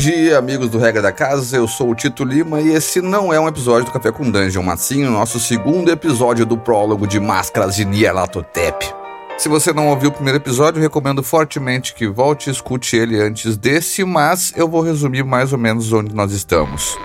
[0.00, 1.58] dia, amigos do Regra da Casa.
[1.58, 4.62] Eu sou o Tito Lima e esse não é um episódio do Café com Dungeon,
[4.62, 8.94] mas sim o nosso segundo episódio do prólogo de Máscaras de Nyarlathotep.
[9.36, 13.58] Se você não ouviu o primeiro episódio, recomendo fortemente que volte e escute ele antes
[13.58, 16.96] desse, mas eu vou resumir mais ou menos onde nós estamos.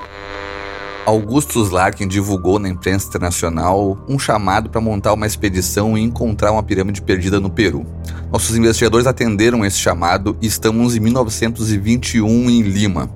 [1.06, 6.64] Augustus Larkin divulgou na imprensa internacional um chamado para montar uma expedição e encontrar uma
[6.64, 7.86] pirâmide perdida no Peru.
[8.32, 13.10] Nossos investigadores atenderam esse chamado e estamos em 1921 em Lima.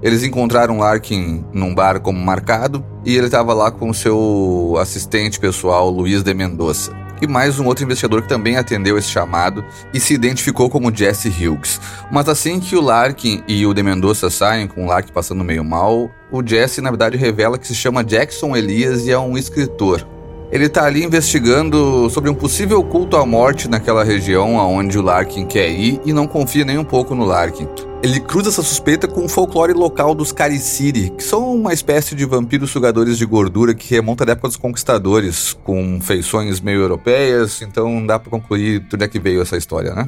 [0.00, 5.90] Eles encontraram Larkin num bar como marcado e ele estava lá com seu assistente pessoal,
[5.90, 10.14] Luiz de Mendoza e mais um outro investigador que também atendeu esse chamado e se
[10.14, 11.80] identificou como Jesse Hughes.
[12.10, 15.64] Mas assim que o Larkin e o De Mendoza saem, com o Larkin passando meio
[15.64, 20.06] mal, o Jesse na verdade revela que se chama Jackson Elias e é um escritor.
[20.52, 25.46] Ele está ali investigando sobre um possível culto à morte naquela região aonde o Larkin
[25.46, 27.66] quer ir e não confia nem um pouco no Larkin.
[28.04, 32.26] Ele cruza essa suspeita com o folclore local dos Cariciri, que são uma espécie de
[32.26, 38.04] vampiros sugadores de gordura que remonta da época dos conquistadores, com feições meio europeias, então
[38.04, 40.06] dá para concluir onde é que veio essa história, né?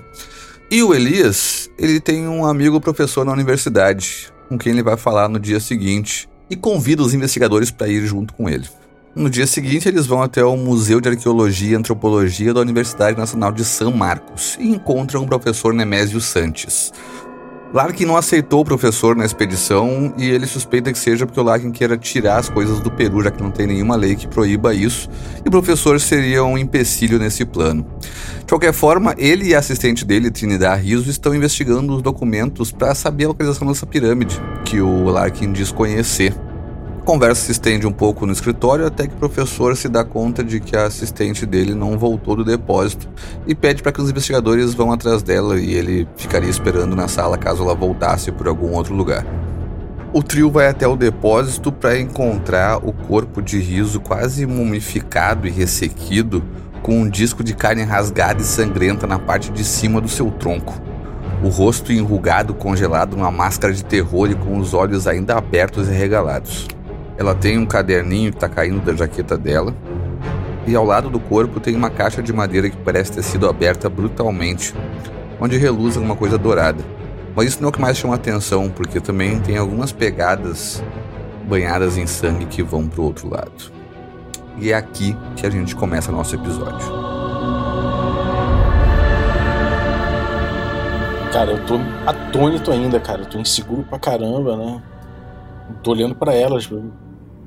[0.70, 5.26] E o Elias, ele tem um amigo professor na universidade, com quem ele vai falar
[5.30, 8.68] no dia seguinte, e convida os investigadores para ir junto com ele.
[9.14, 13.50] No dia seguinte, eles vão até o Museu de Arqueologia e Antropologia da Universidade Nacional
[13.50, 16.92] de São Marcos e encontram o professor Nemésio Santos.
[17.76, 21.70] Larkin não aceitou o professor na expedição e ele suspeita que seja porque o Larkin
[21.70, 25.10] queira tirar as coisas do Peru, já que não tem nenhuma lei que proíba isso,
[25.44, 27.86] e o professor seria um empecilho nesse plano.
[28.38, 32.94] De qualquer forma, ele e a assistente dele, Trinidad Riso, estão investigando os documentos para
[32.94, 36.32] saber a localização dessa pirâmide, que o Larkin diz conhecer
[37.06, 40.58] conversa se estende um pouco no escritório até que o professor se dá conta de
[40.58, 43.08] que a assistente dele não voltou do depósito
[43.46, 47.38] e pede para que os investigadores vão atrás dela e ele ficaria esperando na sala
[47.38, 49.24] caso ela voltasse por algum outro lugar.
[50.12, 55.50] O trio vai até o depósito para encontrar o corpo de riso quase mumificado e
[55.50, 56.42] ressequido,
[56.82, 60.74] com um disco de carne rasgada e sangrenta na parte de cima do seu tronco.
[61.40, 65.92] O rosto enrugado, congelado numa máscara de terror e com os olhos ainda abertos e
[65.92, 66.66] regalados.
[67.18, 69.74] Ela tem um caderninho que está caindo da jaqueta dela.
[70.66, 73.88] E ao lado do corpo tem uma caixa de madeira que parece ter sido aberta
[73.88, 74.74] brutalmente,
[75.40, 76.84] onde reluz alguma coisa dourada.
[77.34, 80.82] Mas isso não é o que mais chama atenção, porque também tem algumas pegadas
[81.46, 83.72] banhadas em sangue que vão para o outro lado.
[84.58, 86.86] E é aqui que a gente começa nosso episódio.
[91.32, 93.20] Cara, eu tô atônito ainda, cara.
[93.20, 94.82] Eu tô inseguro pra caramba, né?
[95.82, 96.66] Tô olhando para elas,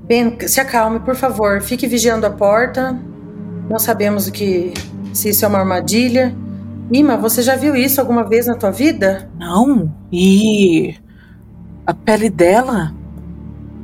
[0.10, 1.62] Ben, se acalme, por favor.
[1.62, 3.00] Fique vigiando a porta.
[3.70, 4.74] Não sabemos o que.
[5.14, 6.36] se isso é uma armadilha.
[6.92, 9.30] Ima, você já viu isso alguma vez na tua vida?
[9.38, 9.94] Não.
[10.12, 10.96] E.
[11.86, 12.92] a pele dela?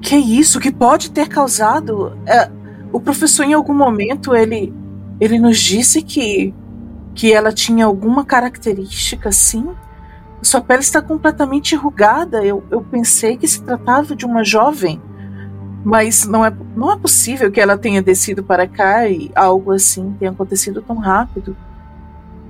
[0.02, 0.60] Que é isso?
[0.60, 2.18] Que pode ter causado?
[2.26, 2.50] É,
[2.92, 4.74] o professor, em algum momento, ele.
[5.20, 6.52] ele nos disse que.
[7.14, 9.70] que ela tinha alguma característica assim?
[10.42, 12.44] Sua pele está completamente enrugada.
[12.44, 15.00] Eu, eu pensei que se tratava de uma jovem.
[15.86, 20.16] Mas não é, não é possível que ela tenha descido para cá e algo assim
[20.18, 21.56] tenha acontecido tão rápido.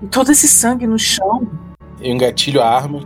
[0.01, 1.45] E todo esse sangue no chão.
[1.99, 3.01] Eu engatilho a arma,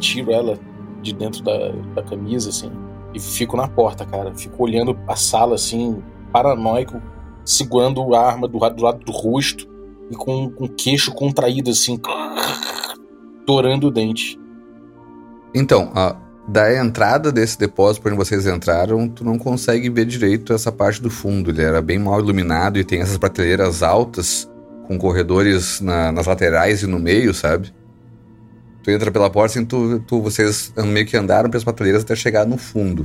[0.00, 0.58] tiro ela
[1.02, 2.72] de dentro da, da camisa, assim,
[3.12, 4.34] e fico na porta, cara.
[4.34, 7.00] Fico olhando a sala, assim, paranoico,
[7.44, 9.68] segurando a arma do, do lado do rosto
[10.10, 12.00] e com, com o queixo contraído, assim,
[13.44, 14.40] torando o dente.
[15.54, 16.16] Então, a,
[16.48, 21.10] da entrada desse depósito onde vocês entraram, tu não consegue ver direito essa parte do
[21.10, 21.50] fundo.
[21.50, 24.48] Ele era bem mal iluminado e tem essas prateleiras altas
[24.86, 27.74] com corredores na, nas laterais e no meio, sabe?
[28.84, 32.46] Tu entra pela porta assim, tu, tu, vocês meio que andaram pelas prateleiras até chegar
[32.46, 33.04] no fundo.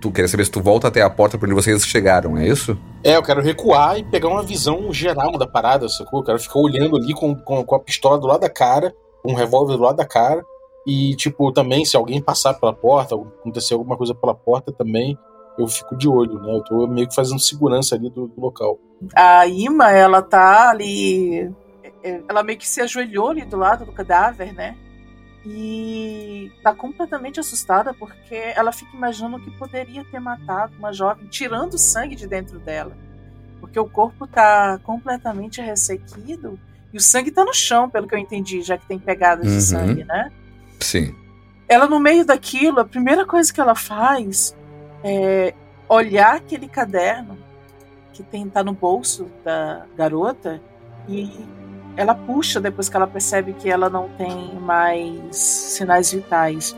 [0.00, 2.78] Tu quer saber se tu volta até a porta por onde vocês chegaram, é isso?
[3.02, 6.20] É, eu quero recuar e pegar uma visão geral da parada, sacou?
[6.20, 8.94] Eu quero ficar olhando ali com, com, com a pistola do lado da cara,
[9.26, 10.44] um revólver do lado da cara
[10.90, 15.18] e, tipo, também, se alguém passar pela porta, acontecer alguma coisa pela porta também,
[15.58, 16.50] eu fico de olho, né?
[16.54, 18.78] Eu tô meio que fazendo segurança ali do, do local.
[19.14, 21.52] A Ima, ela tá ali.
[22.02, 24.78] É, ela meio que se ajoelhou ali do lado do cadáver, né?
[25.44, 31.76] E tá completamente assustada porque ela fica imaginando que poderia ter matado uma jovem, tirando
[31.76, 32.96] sangue de dentro dela.
[33.60, 36.58] Porque o corpo tá completamente ressequido
[36.94, 39.54] e o sangue tá no chão, pelo que eu entendi, já que tem pegadas uhum.
[39.54, 40.32] de sangue, né?
[40.80, 41.14] Sim.
[41.68, 44.56] Ela, no meio daquilo, a primeira coisa que ela faz
[45.04, 45.54] é
[45.88, 47.38] olhar aquele caderno
[48.12, 50.60] que tem tá no bolso da garota
[51.08, 51.30] e
[51.96, 56.76] ela puxa depois que ela percebe que ela não tem mais sinais vitais.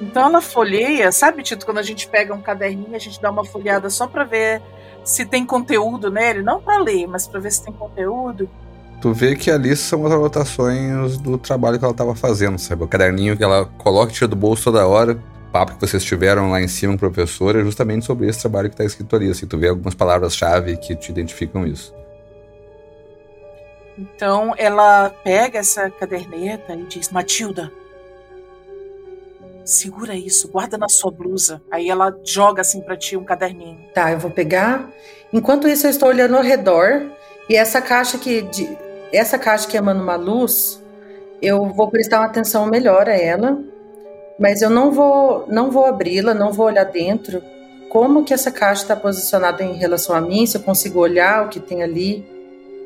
[0.00, 3.44] Então ela folheia, sabe, Tito, quando a gente pega um caderninho, a gente dá uma
[3.44, 4.62] folheada só para ver
[5.04, 8.48] se tem conteúdo nele, não para ler, mas para ver se tem conteúdo.
[9.00, 12.82] Tu vê que ali são as anotações do trabalho que ela estava fazendo, sabe?
[12.82, 15.12] O caderninho que ela coloca e tira do bolso toda hora.
[15.12, 18.40] O papo que vocês tiveram lá em cima com o professor é justamente sobre esse
[18.40, 19.30] trabalho que está escrito ali.
[19.30, 21.94] Assim, tu vê algumas palavras-chave que te identificam isso.
[23.98, 27.72] Então ela pega essa caderneta e diz: Matilda,
[29.64, 31.62] segura isso, guarda na sua blusa.
[31.70, 33.78] Aí ela joga assim para ti um caderninho.
[33.94, 34.90] Tá, eu vou pegar.
[35.32, 37.10] Enquanto isso, eu estou olhando ao redor
[37.48, 38.76] e essa caixa que de,
[39.16, 40.82] essa caixa que emana uma luz,
[41.40, 43.58] eu vou prestar uma atenção melhor a ela,
[44.38, 47.42] mas eu não vou não vou abri-la, não vou olhar dentro.
[47.88, 50.46] Como que essa caixa está posicionada em relação a mim?
[50.46, 52.36] Se eu consigo olhar o que tem ali?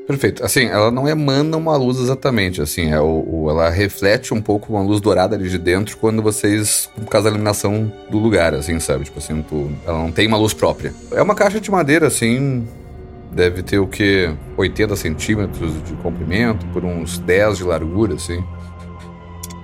[0.07, 0.45] Perfeito.
[0.45, 4.73] Assim, ela não emana uma luz exatamente, assim, é o, o, ela reflete um pouco
[4.73, 8.81] uma luz dourada ali de dentro quando vocês, por causa da iluminação do lugar, assim,
[8.81, 9.05] sabe?
[9.05, 10.93] Tipo assim, tu, ela não tem uma luz própria.
[11.13, 12.67] É uma caixa de madeira, assim,
[13.33, 14.35] deve ter o que?
[14.57, 18.45] 80 centímetros de comprimento, por uns 10 de largura, assim.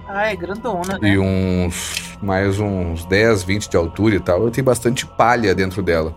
[0.09, 1.11] Ah, é grandona, né?
[1.11, 4.51] E uns, mais uns 10, 20 de altura e tal.
[4.51, 6.15] Tem bastante palha dentro dela.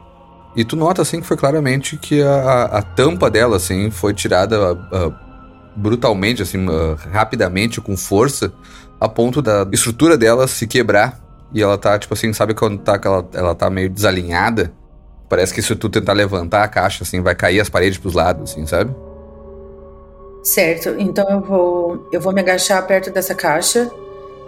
[0.55, 4.73] E tu nota, assim, que foi claramente que a, a tampa dela, assim, foi tirada
[4.73, 5.13] uh,
[5.75, 8.53] brutalmente, assim, uh, rapidamente, com força,
[8.99, 11.19] a ponto da estrutura dela se quebrar.
[11.53, 14.71] E ela tá, tipo assim, sabe quando tá, ela, ela tá meio desalinhada?
[15.29, 18.51] Parece que se tu tentar levantar a caixa, assim, vai cair as paredes pros lados,
[18.51, 18.93] assim, sabe?
[20.43, 23.91] Certo, então eu vou, eu vou me agachar perto dessa caixa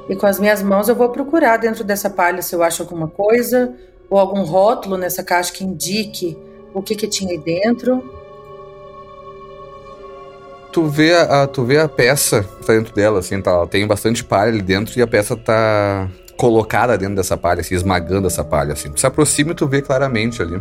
[0.09, 3.07] e com as minhas mãos eu vou procurar dentro dessa palha se eu acho alguma
[3.07, 3.75] coisa
[4.09, 6.37] ou algum rótulo nessa caixa que indique
[6.73, 8.03] o que, que tinha aí dentro.
[10.71, 14.23] Tu vê a, tu vê a peça que tá dentro dela, assim, tá, tem bastante
[14.23, 16.09] palha ali dentro e a peça tá
[16.41, 18.91] colocada dentro dessa palha, assim, esmagando essa palha, assim.
[18.95, 20.59] Se aproxima e tu vê claramente ali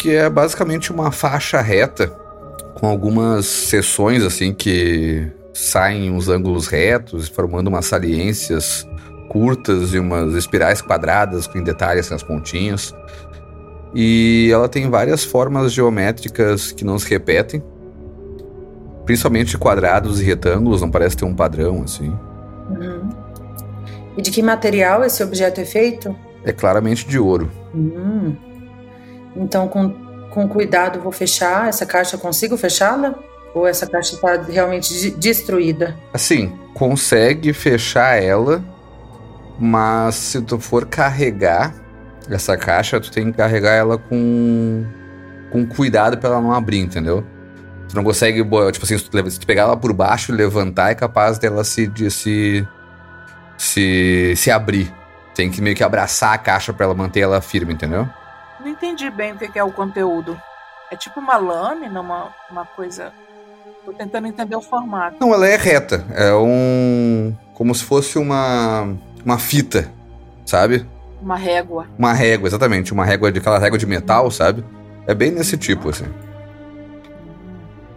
[0.00, 2.06] que é basicamente uma faixa reta
[2.74, 8.88] com algumas seções, assim, que saem uns ângulos retos, formando umas saliências
[9.28, 12.94] curtas e umas espirais quadradas com detalhes nas pontinhas.
[13.94, 17.62] E ela tem várias formas geométricas que não se repetem,
[19.04, 22.08] principalmente quadrados e retângulos, não parece ter um padrão assim.
[22.70, 23.19] Uhum.
[24.20, 26.14] E de que material esse objeto é feito?
[26.44, 27.50] É claramente de ouro.
[27.72, 28.36] Uhum.
[29.34, 29.94] Então, com,
[30.28, 32.18] com cuidado, vou fechar essa caixa.
[32.18, 33.14] Consigo fechá-la?
[33.54, 35.96] Ou essa caixa está realmente destruída?
[36.12, 38.62] Assim, consegue fechar ela
[39.58, 41.74] mas se tu for carregar
[42.30, 44.84] essa caixa, tu tem que carregar ela com,
[45.50, 47.22] com cuidado pra ela não abrir, entendeu?
[47.86, 51.38] Tu não consegue, tipo assim, se tu, pegar ela por baixo e levantar, é capaz
[51.38, 52.66] dela se, de, se,
[53.60, 54.92] se, se abrir.
[55.34, 58.08] Tem que meio que abraçar a caixa para ela manter ela firme, entendeu?
[58.58, 60.40] Não entendi bem o que é o conteúdo.
[60.90, 63.12] É tipo uma lâmina, uma, uma coisa.
[63.84, 65.16] Tô tentando entender o formato.
[65.20, 66.04] Não, ela é reta.
[66.12, 67.34] É um.
[67.54, 68.88] Como se fosse uma
[69.24, 69.90] uma fita,
[70.46, 70.86] sabe?
[71.20, 71.86] Uma régua.
[71.98, 72.92] Uma régua, exatamente.
[72.92, 74.64] Uma régua de aquela régua de metal, sabe?
[75.06, 76.06] É bem nesse tipo, assim.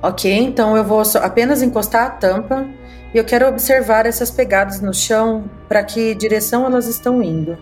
[0.02, 2.68] Ok, então eu vou apenas encostar a tampa
[3.14, 7.58] e eu quero observar essas pegadas no chão para que direção elas estão indo.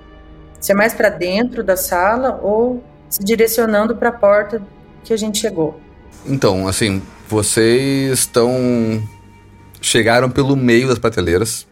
[0.60, 4.62] Se é mais para dentro da sala ou se direcionando para a porta
[5.04, 5.80] que a gente chegou.
[6.26, 9.02] Então, assim, vocês estão
[9.82, 11.68] chegaram pelo meio das prateleiras.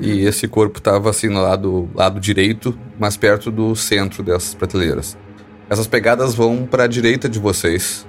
[0.00, 5.18] E esse corpo estava assim no lado, lado direito, mais perto do centro dessas prateleiras.
[5.68, 8.06] Essas pegadas vão para a direita de vocês,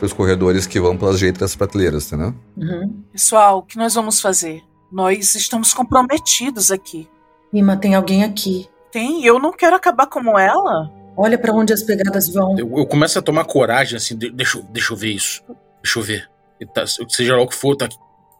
[0.00, 2.34] para os corredores que vão pelas das prateleiras, entendeu?
[2.56, 3.02] Uhum.
[3.12, 4.62] Pessoal, o que nós vamos fazer?
[4.90, 7.06] Nós estamos comprometidos aqui.
[7.52, 8.66] Ima, tem alguém aqui.
[8.90, 10.90] Tem, eu não quero acabar como ela.
[11.14, 12.58] Olha para onde as pegadas vão.
[12.58, 15.42] Eu, eu, começo a tomar coragem, assim, de, deixa, deixa eu ver isso.
[15.82, 16.30] Deixa eu ver.
[16.74, 17.86] Tá, seja lá o que for, tá,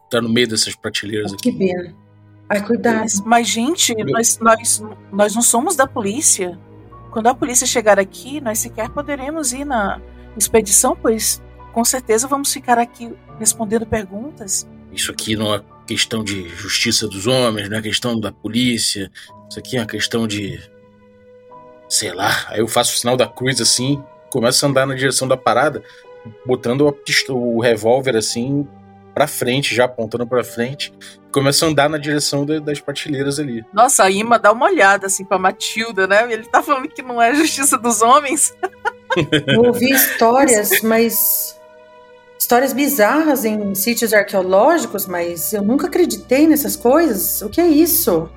[0.09, 1.51] tá no meio dessas prateleiras aqui.
[1.51, 1.93] Que pena.
[2.49, 3.05] Ai, cuidado.
[3.23, 6.59] Mas, gente, nós, nós, nós não somos da polícia.
[7.11, 10.01] Quando a polícia chegar aqui, nós sequer poderemos ir na
[10.35, 11.39] expedição, pois
[11.73, 14.67] com certeza vamos ficar aqui respondendo perguntas.
[14.91, 19.11] Isso aqui não é questão de justiça dos homens, não é questão da polícia.
[19.49, 20.59] Isso aqui é uma questão de.
[21.89, 22.45] Sei lá.
[22.47, 25.83] Aí eu faço o sinal da cruz assim, começo a andar na direção da parada,
[26.45, 26.95] botando
[27.29, 28.67] o revólver assim
[29.13, 30.93] para frente, já apontando para frente,
[31.31, 33.63] começa a andar na direção de, das partilheiras ali.
[33.73, 36.31] Nossa, a Ima dá uma olhada assim pra Matilda, né?
[36.31, 38.55] Ele tá falando que não é a justiça dos homens.
[39.47, 41.59] Eu ouvi histórias, mas
[42.51, 47.41] histórias bizarras em sítios arqueológicos, mas eu nunca acreditei nessas coisas.
[47.41, 48.29] O que é isso?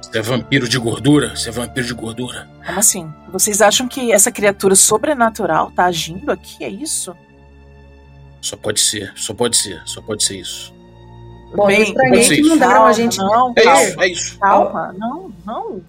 [0.00, 1.36] Você é vampiro de gordura?
[1.36, 2.48] Você é vampiro de gordura?
[2.64, 3.12] Como assim?
[3.30, 6.64] Vocês acham que essa criatura sobrenatural tá agindo aqui?
[6.64, 7.14] É isso?
[8.40, 10.72] Só pode ser, só pode ser, só pode ser isso.
[11.54, 13.18] Bom, eu Bem, estranhei bem, que mandaram calma, a gente.
[13.18, 14.38] Não, É calma, isso, é isso.
[14.38, 14.94] calma.
[14.96, 15.82] Não, não.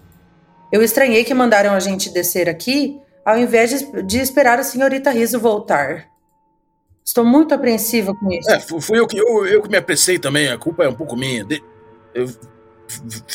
[0.70, 5.10] Eu estranhei que mandaram a gente descer aqui ao invés de, de esperar a senhorita
[5.10, 6.12] Riso voltar.
[7.04, 8.50] Estou muito apreensiva com isso.
[8.50, 10.94] É, fu- fui eu que, eu, eu que me apressei também, a culpa é um
[10.94, 11.44] pouco minha.
[11.44, 11.62] De,
[12.14, 12.28] eu,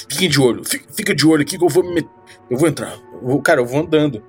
[0.08, 2.08] fiquem de olho, fi- fica de olho aqui que eu vou me
[2.50, 2.94] Eu vou entrar.
[3.14, 4.24] Eu vou- cara, eu vou andando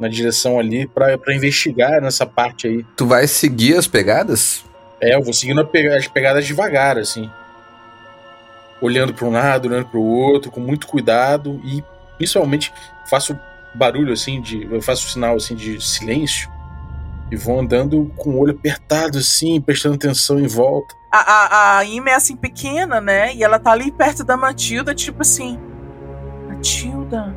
[0.00, 2.84] na direção ali pra, pra investigar nessa parte aí.
[2.96, 4.64] Tu vai seguir as pegadas?
[5.00, 7.30] É, eu vou seguindo as pegadas devagar, assim.
[8.80, 11.82] Olhando para um lado, olhando para o outro, com muito cuidado e
[12.16, 12.72] principalmente
[13.08, 13.38] faço
[13.74, 14.64] barulho assim de.
[14.70, 16.50] Eu faço sinal assim de silêncio
[17.30, 20.94] e vou andando com o olho apertado assim, prestando atenção em volta.
[21.10, 23.34] A, a, a Ima é assim pequena, né?
[23.34, 25.58] E ela tá ali perto da Matilda, tipo assim.
[26.48, 27.34] Matilda.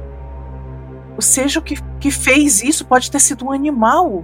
[1.15, 4.23] Ou seja, o que, que fez isso pode ter sido um animal.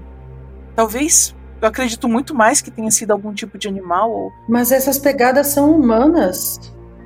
[0.75, 1.36] Talvez.
[1.62, 4.12] Eu acredito muito mais que tenha sido algum tipo de animal.
[4.12, 4.31] Ou...
[4.48, 6.60] Mas essas pegadas são humanas.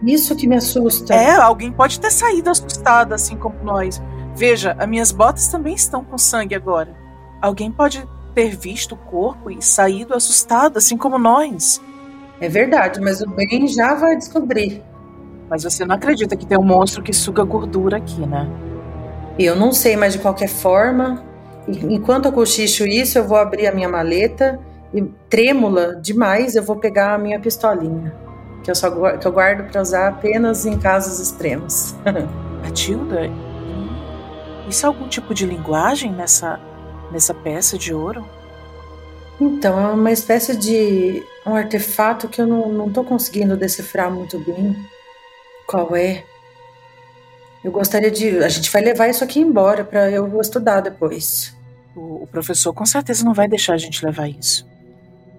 [0.05, 1.13] Isso que me assusta.
[1.13, 4.01] É, alguém pode ter saído assustada, assim como nós.
[4.35, 6.95] Veja, as minhas botas também estão com sangue agora.
[7.41, 11.81] Alguém pode ter visto o corpo e saído assustado, assim como nós.
[12.41, 14.81] É verdade, mas o bem já vai descobrir.
[15.49, 18.47] Mas você não acredita que tem um monstro que suga gordura aqui, né?
[19.37, 21.23] Eu não sei, mas de qualquer forma,
[21.67, 24.59] en- enquanto eu cochicho isso, eu vou abrir a minha maleta
[24.93, 28.13] e, trêmula demais, eu vou pegar a minha pistolinha,
[28.63, 31.95] que eu, só, que eu guardo para usar apenas em casos extremos.
[32.63, 33.21] Matilda,
[34.67, 36.59] isso é algum tipo de linguagem nessa,
[37.11, 38.25] nessa peça de ouro?
[39.39, 44.37] Então, é uma espécie de um artefato que eu não, não tô conseguindo decifrar muito
[44.39, 44.75] bem
[45.65, 46.25] qual é.
[47.63, 48.39] Eu gostaria de.
[48.39, 51.55] A gente vai levar isso aqui embora para eu estudar depois.
[51.95, 54.67] O, o professor com certeza não vai deixar a gente levar isso.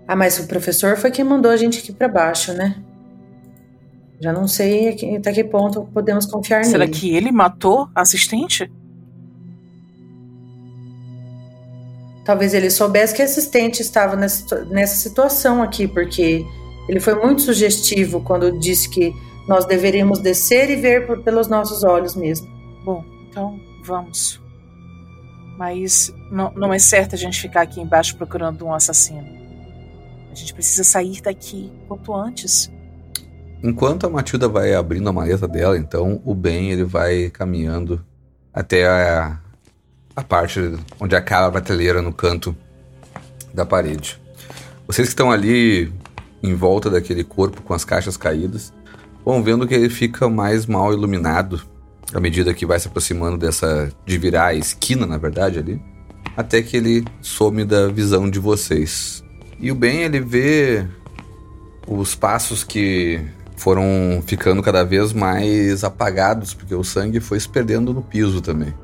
[0.08, 2.76] Ah, mas o professor foi quem mandou a gente aqui para baixo, né?
[4.20, 6.92] Já não sei até que ponto podemos confiar Será nele.
[6.92, 8.70] que ele matou a assistente?
[12.24, 16.44] Talvez ele soubesse que a assistente estava nessa, nessa situação aqui, porque
[16.88, 19.12] ele foi muito sugestivo quando disse que
[19.48, 22.48] nós deveríamos descer e ver por- pelos nossos olhos mesmo.
[22.84, 24.40] Bom, então vamos.
[25.58, 29.26] Mas não, não é certo a gente ficar aqui embaixo procurando um assassino.
[30.30, 32.70] A gente precisa sair daqui quanto antes.
[33.62, 38.02] Enquanto a Matilda vai abrindo a maleta dela, então o Ben ele vai caminhando
[38.54, 39.38] até a,
[40.14, 40.60] a parte
[40.98, 42.56] onde acaba a prateleira no canto
[43.52, 44.20] da parede.
[44.86, 45.92] Vocês que estão ali
[46.42, 48.72] em volta daquele corpo com as caixas caídas,
[49.24, 51.62] vão vendo que ele fica mais mal iluminado
[52.14, 55.80] à medida que vai se aproximando dessa de virar a esquina, na verdade ali,
[56.36, 59.22] até que ele some da visão de vocês.
[59.58, 60.86] E o Ben ele vê
[61.86, 63.20] os passos que
[63.56, 68.74] foram ficando cada vez mais apagados, porque o sangue foi se perdendo no piso também.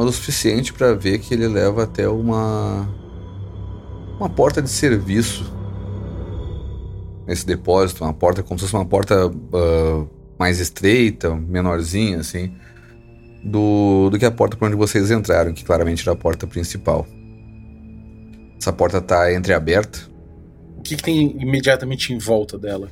[0.00, 2.88] Mas o suficiente para ver que ele leva até uma
[4.18, 5.52] uma porta de serviço
[7.26, 10.06] nesse depósito, uma porta como se fosse uma porta ah,
[10.38, 12.54] mais estreita, menorzinha assim,
[13.44, 17.06] do, do que a porta por onde vocês entraram, que claramente era a porta principal.
[18.58, 19.98] Essa porta tá entreaberta.
[20.78, 22.88] O que, que tem imediatamente em volta dela?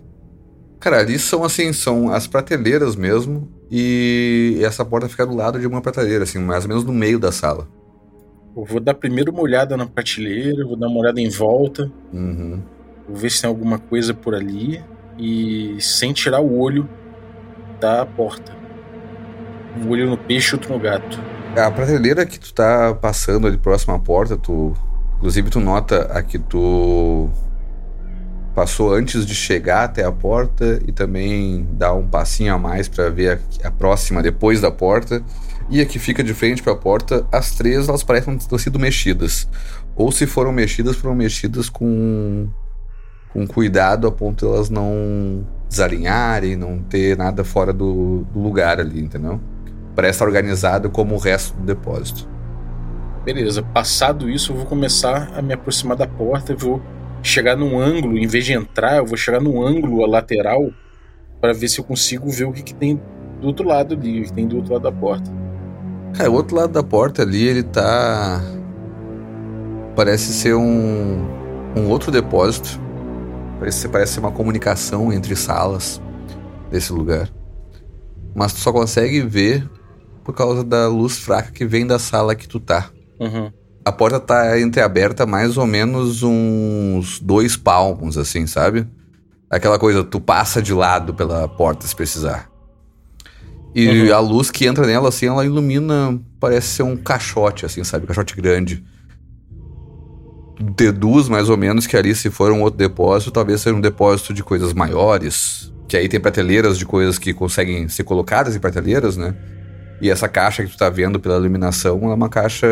[0.79, 3.51] Cara, ali são assim, são as prateleiras mesmo.
[3.71, 7.19] E essa porta fica do lado de uma prateleira, assim, mais ou menos no meio
[7.19, 7.67] da sala.
[8.57, 12.61] Eu vou dar primeiro uma olhada na prateleira, vou dar uma olhada em volta, Uhum.
[13.07, 14.83] vou ver se tem alguma coisa por ali
[15.19, 16.89] e sem tirar o olho
[17.81, 18.57] da porta.
[19.77, 21.21] Um olho no peixe, outro no gato.
[21.57, 24.73] A prateleira que tu tá passando ali próximo à porta, tu.
[25.19, 27.29] Inclusive tu nota a que tu
[28.59, 33.09] passou antes de chegar até a porta e também dá um passinho a mais pra
[33.09, 35.23] ver a, a próxima depois da porta.
[35.71, 39.49] E a que fica de frente pra porta, as três elas parecem ter sido mexidas.
[39.95, 42.49] Ou se foram mexidas, foram mexidas com,
[43.33, 48.81] com cuidado a ponto de elas não desalinharem, não ter nada fora do, do lugar
[48.81, 49.41] ali, entendeu?
[49.95, 52.29] Parece estar organizado como o resto do depósito.
[53.25, 56.83] Beleza, passado isso, eu vou começar a me aproximar da porta, eu vou
[57.29, 60.71] chegar num ângulo, em vez de entrar, eu vou chegar num ângulo lateral
[61.41, 63.01] para ver se eu consigo ver o que, que tem
[63.41, 65.31] do outro lado ali, o que tem do outro lado da porta.
[66.15, 68.43] Cara, o outro lado da porta ali, ele tá.
[69.95, 71.27] Parece ser um.
[71.77, 72.81] um outro depósito.
[73.59, 76.01] Parece, parece ser uma comunicação entre salas
[76.71, 77.29] desse lugar.
[78.35, 79.69] mas tu só consegue ver
[80.23, 82.91] por causa da luz fraca que vem da sala que tu tá.
[83.19, 83.51] Uhum.
[83.89, 88.87] A porta tá entreaberta mais ou menos uns dois palmos, assim, sabe?
[89.49, 92.51] Aquela coisa, tu passa de lado pela porta se precisar.
[93.75, 94.15] E Uhum.
[94.15, 98.07] a luz que entra nela, assim, ela ilumina, parece ser um caixote, assim, sabe?
[98.07, 98.85] Caixote grande.
[100.77, 104.35] Deduz mais ou menos que ali, se for um outro depósito, talvez seja um depósito
[104.35, 105.73] de coisas maiores.
[105.89, 109.35] Que aí tem prateleiras de coisas que conseguem ser colocadas em prateleiras, né?
[110.01, 112.67] E essa caixa que tu tá vendo pela iluminação é uma caixa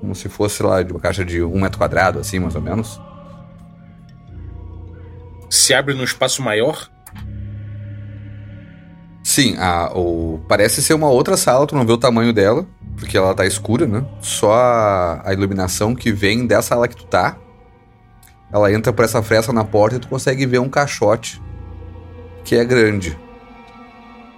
[0.00, 3.00] como se fosse lá, de uma caixa de um metro quadrado, assim, mais ou menos.
[5.48, 6.88] Se abre num espaço maior?
[9.22, 13.16] Sim, a, o, parece ser uma outra sala, tu não vê o tamanho dela, porque
[13.16, 14.04] ela tá escura, né?
[14.20, 17.36] Só a, a iluminação que vem dessa sala que tu tá.
[18.52, 21.42] Ela entra por essa fresta na porta e tu consegue ver um caixote
[22.44, 23.18] que é grande.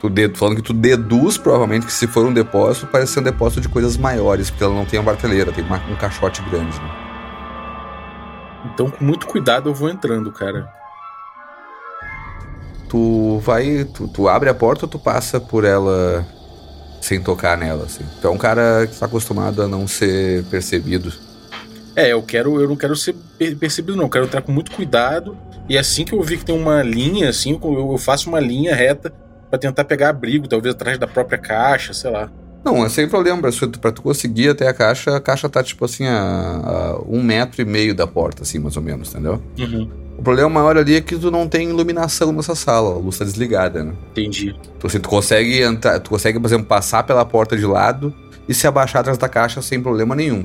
[0.01, 3.25] Tu de, falando que tu deduz, provavelmente, que se for um depósito, parece ser um
[3.25, 6.79] depósito de coisas maiores, porque ela não tem uma prateleira, tem uma- um caixote grande,
[6.79, 6.91] né?
[8.73, 10.69] Então, com muito cuidado, eu vou entrando, cara.
[12.89, 13.85] Tu vai.
[13.85, 16.27] Tu, tu abre a porta ou tu passa por ela
[17.01, 18.05] sem tocar nela, assim?
[18.21, 21.13] Tu é um cara que tá acostumado a não ser percebido.
[21.95, 24.05] É, eu quero, eu não quero ser per- percebido, não.
[24.05, 25.37] Eu quero entrar com muito cuidado.
[25.69, 29.13] E assim que eu vi que tem uma linha, assim, eu faço uma linha reta
[29.51, 32.31] pra tentar pegar abrigo, talvez atrás da própria caixa, sei lá.
[32.65, 35.63] Não, é sem problema, pra, tu- pra tu conseguir até a caixa, a caixa tá
[35.63, 39.41] tipo assim a, a um metro e meio da porta, assim, mais ou menos, entendeu?
[39.59, 39.89] Uhum,
[40.19, 43.25] O problema maior ali é que tu não tem iluminação nessa sala, a luz tá
[43.25, 43.93] desligada, né?
[44.11, 44.55] entendi.
[44.77, 48.13] Então, assim, tu consegue entrar, tu consegue, por exemplo, passar pela porta de lado
[48.49, 50.45] e se abaixar atrás da caixa sem problema nenhum.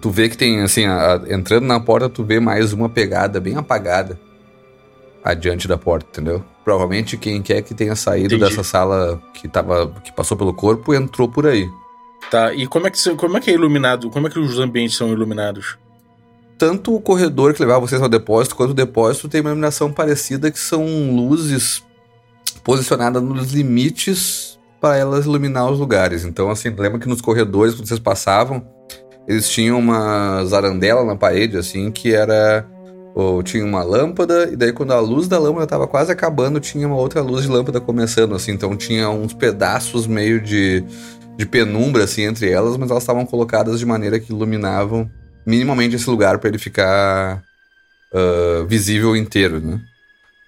[0.00, 3.56] Tu vê que tem, assim, a- entrando na porta, tu vê mais uma pegada bem
[3.56, 4.18] apagada
[5.24, 6.44] adiante da porta, entendeu?
[6.62, 8.50] Provavelmente quem quer que tenha saído Entendi.
[8.50, 11.68] dessa sala que, tava, que passou pelo corpo entrou por aí.
[12.30, 14.10] Tá, e como é que, como é, que é iluminado?
[14.10, 15.78] Como é que os ambientes são iluminados?
[16.58, 20.50] Tanto o corredor que levava vocês ao depósito, quanto o depósito tem uma iluminação parecida
[20.50, 21.82] que são luzes
[22.62, 26.24] posicionadas nos limites para elas iluminar os lugares.
[26.24, 28.66] Então, assim, lembra que nos corredores, quando vocês passavam,
[29.26, 32.66] eles tinham uma zarandela na parede, assim, que era.
[33.14, 36.86] Ou tinha uma lâmpada, e daí quando a luz da lâmpada estava quase acabando, tinha
[36.86, 38.52] uma outra luz de lâmpada começando, assim.
[38.52, 40.82] Então tinha uns pedaços meio de,
[41.36, 45.08] de penumbra, assim, entre elas, mas elas estavam colocadas de maneira que iluminavam
[45.46, 47.42] minimamente esse lugar para ele ficar
[48.14, 49.80] ah, visível inteiro, né?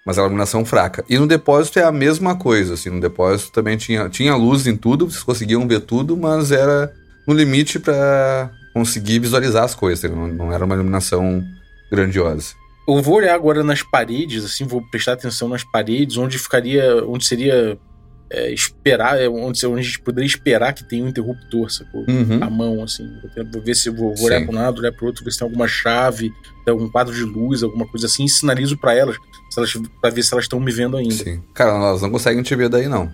[0.07, 1.05] Mas a iluminação fraca.
[1.09, 4.77] E no depósito é a mesma coisa, assim, no depósito também tinha, tinha luz em
[4.77, 6.93] tudo, vocês conseguiam ver tudo, mas era
[7.27, 11.43] no limite para conseguir visualizar as coisas, não, não era uma iluminação
[11.91, 12.55] grandiosa.
[12.89, 17.05] Eu vou olhar agora nas paredes, assim, vou prestar atenção nas paredes, onde ficaria.
[17.05, 17.77] onde seria.
[18.31, 22.05] é, esperar, é, onde, onde a gente poderia esperar que tenha um interruptor, sacou?
[22.09, 22.39] Uhum.
[22.41, 23.05] A mão, assim.
[23.53, 25.47] Vou, ver se vou, vou olhar para um lado, olhar para outro, ver se tem
[25.47, 26.31] alguma chave,
[26.65, 29.17] tem algum quadro de luz, alguma coisa assim, e sinalizo para elas,
[29.57, 31.15] elas para ver se elas estão me vendo ainda.
[31.15, 31.43] Sim.
[31.55, 33.11] Cara, elas não conseguem te ver daí, não.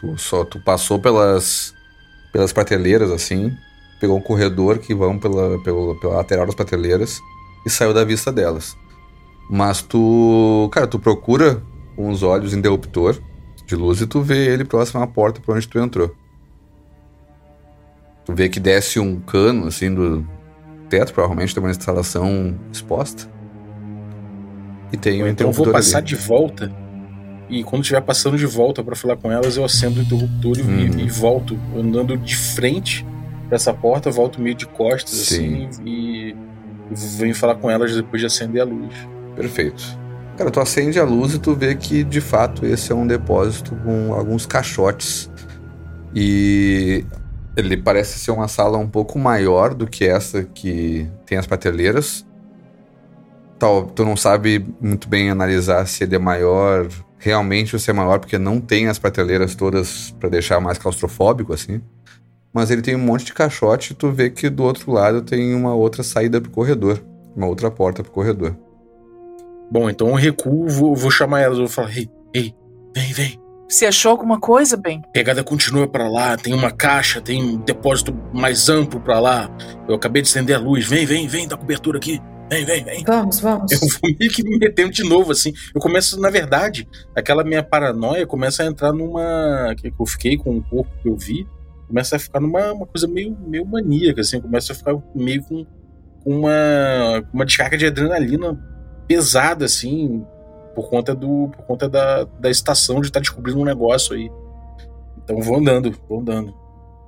[0.00, 1.74] Tu só tu passou pelas
[2.32, 3.54] pelas prateleiras, assim,
[4.00, 7.20] pegou um corredor que vão pela, pela, pela lateral das prateleiras
[7.66, 8.76] e saiu da vista delas.
[9.50, 11.62] Mas tu, cara, tu procura
[11.96, 13.18] com os olhos interruptor
[13.66, 16.14] de luz e tu vê ele próximo à porta por onde tu entrou.
[18.24, 20.24] Tu vê que desce um cano, assim, do
[20.88, 23.28] teto, provavelmente tem uma instalação exposta.
[24.92, 26.06] E tem um Então eu vou interruptor passar ali.
[26.06, 26.72] de volta.
[27.48, 30.62] E quando estiver passando de volta para falar com elas, eu acendo o interruptor e,
[30.62, 30.98] Uhum.
[31.00, 33.04] e volto, andando de frente
[33.48, 35.66] pra essa porta, volto meio de costas, Sim.
[35.66, 36.36] assim, e,
[36.94, 38.94] venho falar com elas depois de acender a luz.
[39.34, 39.82] Perfeito.
[40.36, 43.76] Cara, tu acende a luz e tu vê que de fato esse é um depósito
[43.76, 45.30] com alguns caixotes.
[46.14, 47.04] E
[47.56, 52.26] ele parece ser uma sala um pouco maior do que essa que tem as prateleiras.
[53.58, 57.94] Tal, tu não sabe muito bem analisar se ele é maior realmente ou se é
[57.94, 61.80] maior, porque não tem as prateleiras todas pra deixar mais claustrofóbico assim.
[62.52, 65.54] Mas ele tem um monte de caixote e tu vê que do outro lado tem
[65.54, 67.02] uma outra saída pro corredor,
[67.34, 68.56] uma outra porta pro corredor.
[69.70, 72.54] Bom, então eu recuo, vou, vou chamar elas, eu vou falar, ei, ei,
[72.94, 73.42] vem, vem.
[73.72, 75.00] Você achou alguma coisa, bem?
[75.14, 79.50] Pegada continua pra lá, tem uma caixa, tem um depósito mais amplo pra lá.
[79.88, 82.20] Eu acabei de acender a luz, vem, vem, vem, da cobertura aqui.
[82.50, 83.02] Vem, vem, vem.
[83.02, 83.72] Vamos, vamos.
[83.72, 85.54] Eu vou meio que me metendo de novo, assim.
[85.74, 86.86] Eu começo, na verdade,
[87.16, 89.74] aquela minha paranoia começa a entrar numa.
[89.78, 91.48] que eu fiquei com o corpo que eu vi,
[91.92, 94.40] começa a ficar numa uma coisa meio, meio maníaca, assim.
[94.40, 95.66] Começa a ficar meio com,
[96.24, 98.58] com uma, uma descarga de adrenalina
[99.06, 100.24] pesada, assim,
[100.74, 101.50] por conta do.
[101.54, 104.30] por conta da, da estação de estar descobrindo um negócio aí.
[105.22, 106.54] Então vou andando, vou andando.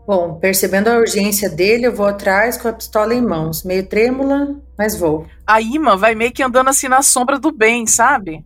[0.07, 4.55] Bom, percebendo a urgência dele, eu vou atrás com a pistola em mãos, meio trêmula,
[4.77, 5.25] mas vou.
[5.47, 8.45] A Ima vai meio que andando assim na sombra do bem, sabe?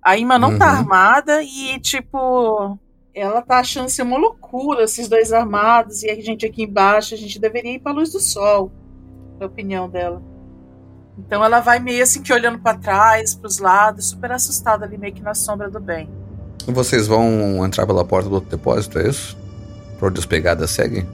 [0.00, 0.78] A Ima não tá Uhum.
[0.78, 2.78] armada e, tipo,
[3.14, 7.16] ela tá achando isso uma loucura, esses dois armados, e a gente aqui embaixo, a
[7.16, 8.72] gente deveria ir pra luz do sol,
[9.38, 10.22] na opinião dela.
[11.18, 15.14] Então ela vai meio assim que olhando pra trás, pros lados, super assustada ali, meio
[15.14, 16.08] que na sombra do bem.
[16.66, 19.36] Vocês vão entrar pela porta do outro depósito, é isso?
[19.98, 21.06] Pra onde as pegadas seguem?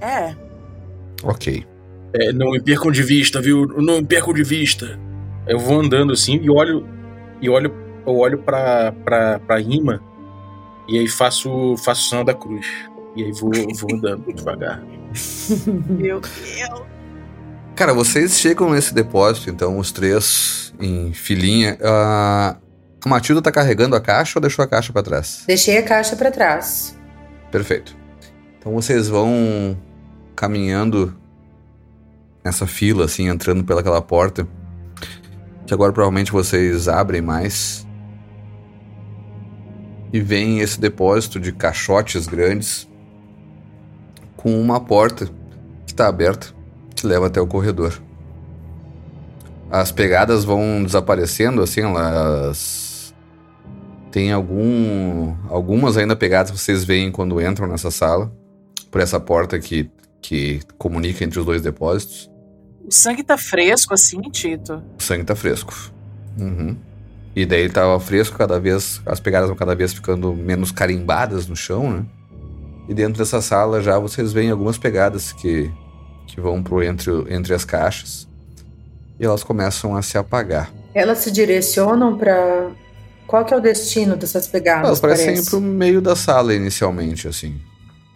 [0.00, 0.34] É,
[1.24, 1.66] Ok.
[2.12, 3.66] É, não me percam de vista, viu?
[3.66, 4.98] Não me percam de vista.
[5.46, 6.86] Eu vou andando assim e olho.
[7.40, 7.72] E olho.
[8.06, 9.98] Eu olho pra, pra, pra imã
[10.88, 12.66] e aí faço, faço o sinal da cruz.
[13.16, 14.82] E aí vou, vou andando devagar.
[15.88, 16.82] meu Deus.
[17.74, 21.76] Cara, vocês chegam nesse depósito, então, os três em filinha.
[21.82, 22.56] Ah,
[23.04, 25.44] a Matilda tá carregando a caixa ou deixou a caixa pra trás?
[25.46, 26.96] Deixei a caixa pra trás.
[27.50, 27.96] Perfeito.
[28.58, 29.76] Então vocês vão
[30.34, 31.14] caminhando
[32.44, 34.46] nessa fila, assim, entrando pelaquela porta.
[35.66, 37.86] Que agora provavelmente vocês abrem mais.
[40.14, 42.88] E vem esse depósito de caixotes grandes
[44.36, 45.26] com uma porta
[45.84, 46.54] que está aberta
[46.94, 48.00] que leva até o corredor.
[49.68, 53.12] As pegadas vão desaparecendo, assim, elas
[54.12, 58.32] tem algum algumas ainda pegadas que vocês veem quando entram nessa sala
[58.92, 59.90] por essa porta que
[60.22, 62.30] que comunica entre os dois depósitos.
[62.86, 64.80] O sangue tá fresco assim, Tito.
[64.96, 65.74] O sangue tá fresco.
[66.38, 66.76] Uhum.
[67.36, 69.00] E daí ele tava fresco, cada vez.
[69.04, 72.04] As pegadas vão cada vez ficando menos carimbadas no chão, né?
[72.88, 75.70] E dentro dessa sala já vocês veem algumas pegadas que,
[76.26, 78.28] que vão pro entre, entre as caixas.
[79.18, 80.70] E elas começam a se apagar.
[80.94, 82.70] Elas se direcionam pra.
[83.26, 84.86] Qual que é o destino dessas pegadas?
[84.86, 85.46] elas parecem parece?
[85.46, 87.58] ir pro meio da sala inicialmente, assim.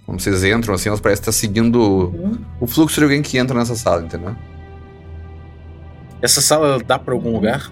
[0.04, 2.38] Quando vocês entram, assim, elas parecem estar seguindo Uhum.
[2.60, 4.34] o fluxo de alguém que entra nessa sala, entendeu?
[6.20, 7.70] Essa sala dá pra algum lugar?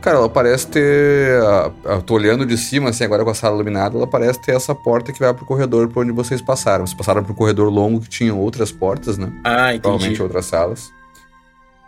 [0.00, 1.40] Cara, ela parece ter.
[1.84, 4.72] Eu tô olhando de cima, assim, agora com a sala iluminada, ela parece ter essa
[4.74, 6.86] porta que vai pro corredor por onde vocês passaram.
[6.86, 9.32] Vocês passaram pro corredor longo que tinha outras portas, né?
[9.44, 10.22] Ah, Provavelmente entendi.
[10.22, 10.90] outras salas.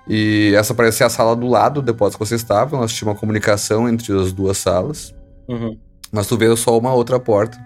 [0.09, 2.81] E essa parece ser a sala do lado do depósito que vocês estavam.
[2.81, 5.15] Elas tinham uma comunicação entre as duas salas.
[5.49, 5.79] Uhum.
[6.11, 7.57] Mas tu vê só uma outra porta.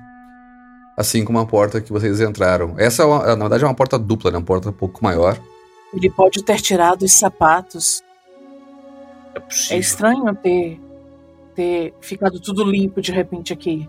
[0.96, 2.74] Assim como a porta que vocês entraram.
[2.76, 4.36] Essa, é uma- na verdade, é uma porta dupla, né?
[4.36, 5.38] Uma porta um pouco maior.
[5.94, 8.02] Ele pode ter tirado os sapatos.
[9.34, 9.78] É É possível.
[9.78, 10.80] estranho ter,
[11.54, 13.88] ter ficado tudo limpo de repente aqui.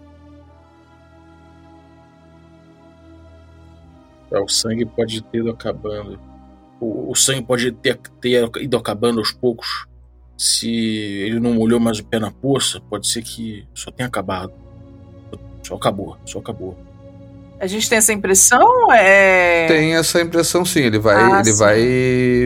[4.32, 6.20] É, o sangue pode ter ido acabando.
[6.80, 9.88] O, o sangue pode ter, ter ido acabando aos poucos.
[10.38, 14.52] Se ele não molhou mais o pé na poça, pode ser que só tenha acabado.
[15.64, 16.78] Só acabou, só acabou.
[17.60, 18.92] A gente tem essa impressão?
[18.92, 19.66] É...
[19.68, 20.82] Tem essa impressão, sim.
[20.82, 21.58] Ele vai, Ah, ele sim.
[21.60, 21.80] vai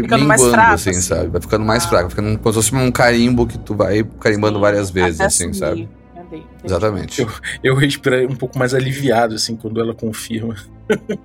[0.04, 1.02] Ficando mais minguando, fraco, assim, assim.
[1.02, 1.28] sabe?
[1.30, 1.90] Vai ficando mais Ah.
[1.90, 5.44] fraco, ficando como se fosse um carimbo que tu vai carimbando várias vezes, Até assim,
[5.52, 5.56] sumir.
[5.56, 5.90] sabe?
[6.16, 6.46] Entendi.
[6.64, 7.28] Exatamente.
[7.64, 10.56] Eu respirei um pouco mais aliviado, assim, quando ela confirma.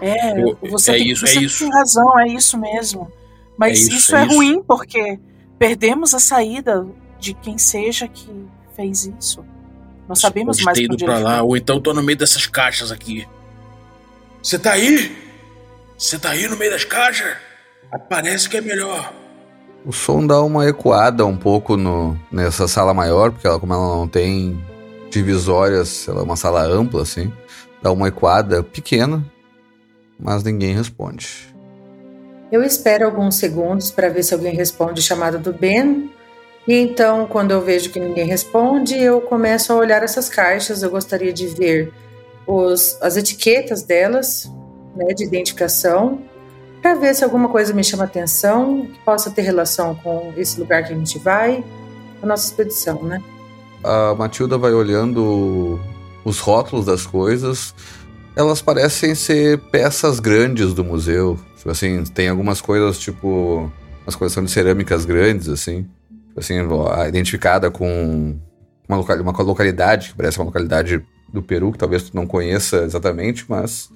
[0.00, 1.58] É, Eu- você, é tem, isso, você é isso.
[1.64, 3.10] tem razão, é isso mesmo.
[3.58, 5.18] Mas É isso, isso, é é, ruim porque
[5.58, 6.86] perdemos a saída
[7.20, 8.28] de quem seja que
[8.74, 9.44] fez isso.
[10.08, 13.26] Não sabemos Pode mais pra ele lá, ou então tô no meio dessas caixas aqui.
[14.42, 15.16] Você tá aí?
[15.96, 17.36] Você tá aí no meio das caixas?
[18.08, 19.12] Parece que é melhor.
[19.86, 23.96] O som dá uma ecoada um pouco no, nessa sala maior, porque ela, como ela
[23.96, 24.58] não tem
[25.10, 27.32] divisórias, ela é uma sala ampla, assim.
[27.82, 29.24] Dá uma ecoada pequena,
[30.18, 31.54] mas ninguém responde.
[32.50, 36.10] Eu espero alguns segundos para ver se alguém responde o chamado do Ben.
[36.66, 40.82] E então, quando eu vejo que ninguém responde, eu começo a olhar essas caixas.
[40.82, 41.92] Eu gostaria de ver
[42.46, 44.50] os, as etiquetas delas,
[44.96, 46.22] né, de identificação,
[46.80, 50.84] para ver se alguma coisa me chama atenção, que possa ter relação com esse lugar
[50.84, 51.64] que a gente vai,
[52.22, 53.22] a nossa expedição, né?
[53.82, 55.78] A Matilda vai olhando
[56.24, 57.74] os rótulos das coisas.
[58.34, 61.38] Elas parecem ser peças grandes do museu.
[61.56, 63.70] Tipo assim, tem algumas coisas, tipo.
[64.04, 65.86] Umas coleção de cerâmicas grandes, assim.
[66.36, 68.36] Assim, ó, identificada com
[68.88, 72.78] uma, loca- uma localidade, que parece uma localidade do Peru, que talvez tu não conheça
[72.84, 73.88] exatamente, mas.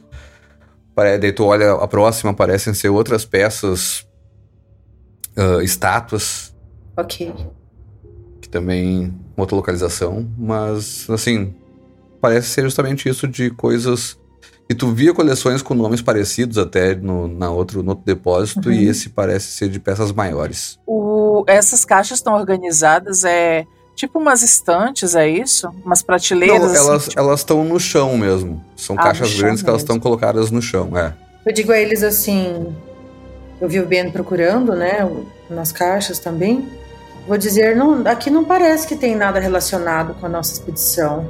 [1.20, 4.05] Daí tu olha a próxima, parecem ser outras peças,
[5.37, 6.53] ah, estátuas
[6.96, 7.33] Ok.
[8.40, 11.55] que também outra localização, mas assim,
[12.20, 14.18] parece ser justamente isso de coisas
[14.68, 18.74] que tu via coleções com nomes parecidos até no, na outro, no outro depósito, Uhum.
[18.74, 20.78] e esse parece ser de peças maiores.
[20.87, 23.64] O- essas caixas estão organizadas é
[23.96, 25.68] Tipo umas estantes, é isso?
[25.85, 26.61] Umas prateleiras?
[26.61, 28.64] Não, assim, elas tipo- elas estão no chão mesmo.
[28.76, 29.96] São Ah, caixas grandes que elas mesmo.
[29.96, 31.12] estão colocadas no chão, é.
[31.44, 32.72] Eu digo a eles assim,
[33.61, 34.98] eu vi o Ben procurando, né,
[35.50, 36.68] nas caixas também.
[37.26, 41.28] Vou dizer, não, aqui não parece que tem nada relacionado com a nossa expedição.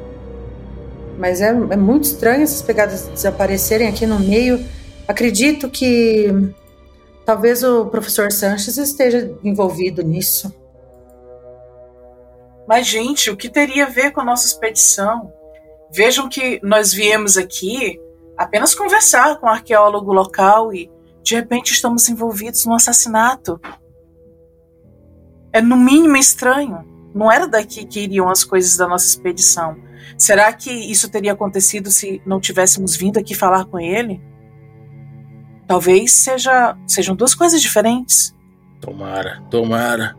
[1.19, 4.65] Mas é, é muito estranho essas pegadas desaparecerem aqui no meio.
[5.07, 6.29] Acredito que
[7.27, 10.55] talvez o professor Sanches esteja envolvido nisso.
[12.69, 15.33] Mas, gente, o que teria a ver com a nossa expedição?
[15.91, 17.99] Vejam que nós viemos aqui
[18.37, 20.89] apenas conversar com o arqueólogo local e,
[21.23, 23.61] de repente, estamos envolvidos num assassinato.
[25.53, 26.87] É no mínimo estranho.
[27.15, 29.88] Não era daqui que iriam as coisas da nossa expedição.
[30.17, 34.21] Será que isso teria acontecido se não tivéssemos vindo aqui falar com ele?
[35.67, 38.35] Talvez seja, sejam duas coisas diferentes.
[38.81, 40.17] Tomara, tomara.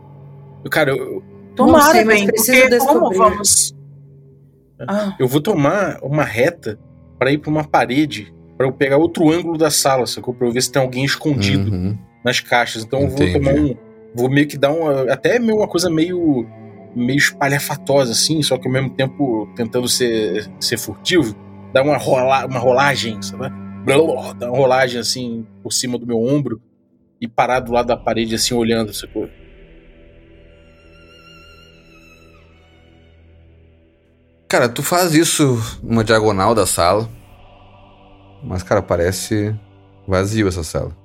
[0.70, 1.22] Cara, eu,
[1.56, 3.18] Tomara, sei, mas bem, preciso porque como descobrir.
[3.18, 3.74] vamos...
[4.88, 5.14] Ah.
[5.18, 6.78] eu vou tomar uma reta
[7.18, 10.32] pra ir pra uma parede pra eu pegar outro ângulo da sala, sacou?
[10.32, 11.98] Pra eu ver se tem alguém escondido Uhum.
[12.24, 12.84] nas caixas.
[12.84, 13.32] Então eu vou Entendi.
[13.32, 13.76] tomar um.
[14.14, 15.12] Vou meio que dar uma.
[15.12, 16.46] Até meio uma coisa meio.
[16.94, 21.34] Meio espalhafatosa, assim, só que ao mesmo tempo tentando ser, ser furtivo.
[21.72, 23.48] Dar uma, rola, uma rolagem, sabe?
[23.84, 26.60] Blá, Dar uma rolagem assim por cima do meu ombro
[27.20, 29.28] e parar do lado da parede, assim, olhando, sacou?
[34.48, 37.08] Cara, tu faz isso numa diagonal da sala.
[38.42, 39.54] Mas, cara, parece
[40.08, 40.96] vazio essa sala.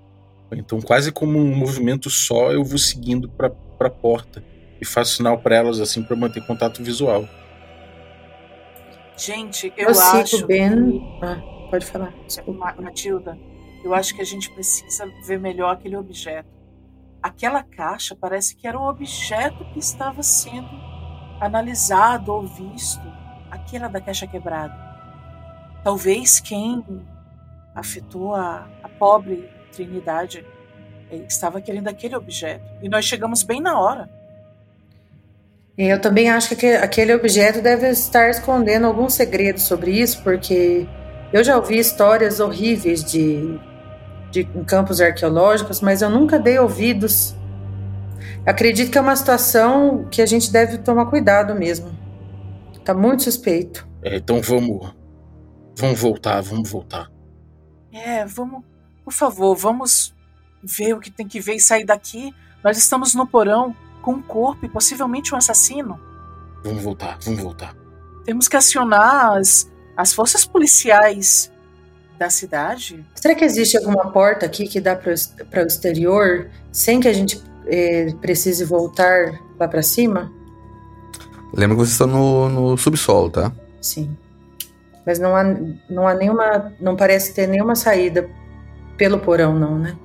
[0.52, 4.42] Então, quase como um movimento só, eu vou seguindo pra, pra porta
[4.80, 7.28] e faço sinal pra elas, assim, pra manter contato visual.
[9.18, 10.44] Gente, eu, Eu, sigo acho.
[10.44, 11.02] o Ben.
[11.22, 12.14] Ah, pode falar.
[12.82, 13.38] Matilda,
[13.84, 16.50] eu acho que a gente precisa ver melhor aquele objeto.
[17.24, 20.70] Aquela caixa parece que era o objeto que estava sendo
[21.40, 23.02] analisado ou visto.
[23.50, 24.76] Aquela da caixa quebrada.
[25.84, 26.84] Talvez quem
[27.74, 30.46] afetou a, a pobre Trinidade
[31.10, 32.66] eh, estava querendo aquele objeto.
[32.82, 34.10] E nós chegamos bem na hora.
[35.78, 40.22] E Eu também acho que aque- aquele objeto deve estar escondendo algum segredo sobre isso,
[40.24, 40.88] porque
[41.34, 43.60] eu já ouvi histórias horríveis de,
[44.32, 47.36] de em campos arqueológicos, mas eu nunca dei ouvidos.
[48.46, 51.92] Acredito que é uma situação que a gente deve tomar cuidado mesmo.
[52.86, 53.86] Tá muito suspeito.
[54.04, 54.94] É, então vamos.
[55.78, 57.12] Vamos voltar, vamos voltar.
[57.92, 58.64] É, vamos,
[59.04, 60.14] por favor, vamos
[60.64, 62.34] ver o que tem que ver e sair daqui.
[62.64, 63.76] Nós estamos no porão
[64.06, 66.00] com um corpo e possivelmente um assassino.
[66.64, 67.76] Vamos voltar, vamos voltar.
[68.24, 71.52] Temos que acionar as, as forças policiais
[72.20, 73.04] da cidade.
[73.16, 77.42] Será que existe alguma porta aqui que dá para o exterior sem que a gente
[77.66, 80.32] eh, precise voltar lá para cima?
[81.52, 83.52] Lembra que vocês estão no, no subsolo, tá?
[83.82, 84.16] Sim.
[85.04, 85.44] Mas não há,
[85.90, 86.74] não há nenhuma.
[86.80, 88.30] Não parece ter nenhuma saída
[88.98, 89.98] pelo porão, não, né?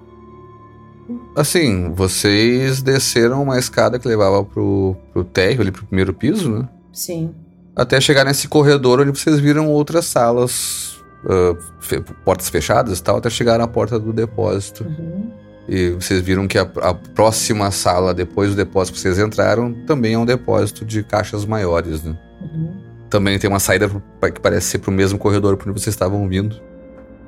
[1.36, 6.68] Assim, vocês desceram uma escada que levava pro, pro térreo, ali pro primeiro piso, né?
[6.92, 7.34] Sim.
[7.74, 13.16] Até chegar nesse corredor onde vocês viram outras salas, ah, fe- portas fechadas e tal,
[13.18, 14.84] até chegar na porta do depósito.
[14.84, 15.30] Uhum.
[15.68, 20.14] E vocês viram que a, a próxima sala, depois do depósito que vocês entraram, também
[20.14, 22.18] é um depósito de caixas maiores, né?
[22.40, 22.76] Uhum.
[23.08, 26.60] Também tem uma saída que parece ser pro mesmo corredor por onde vocês estavam vindo.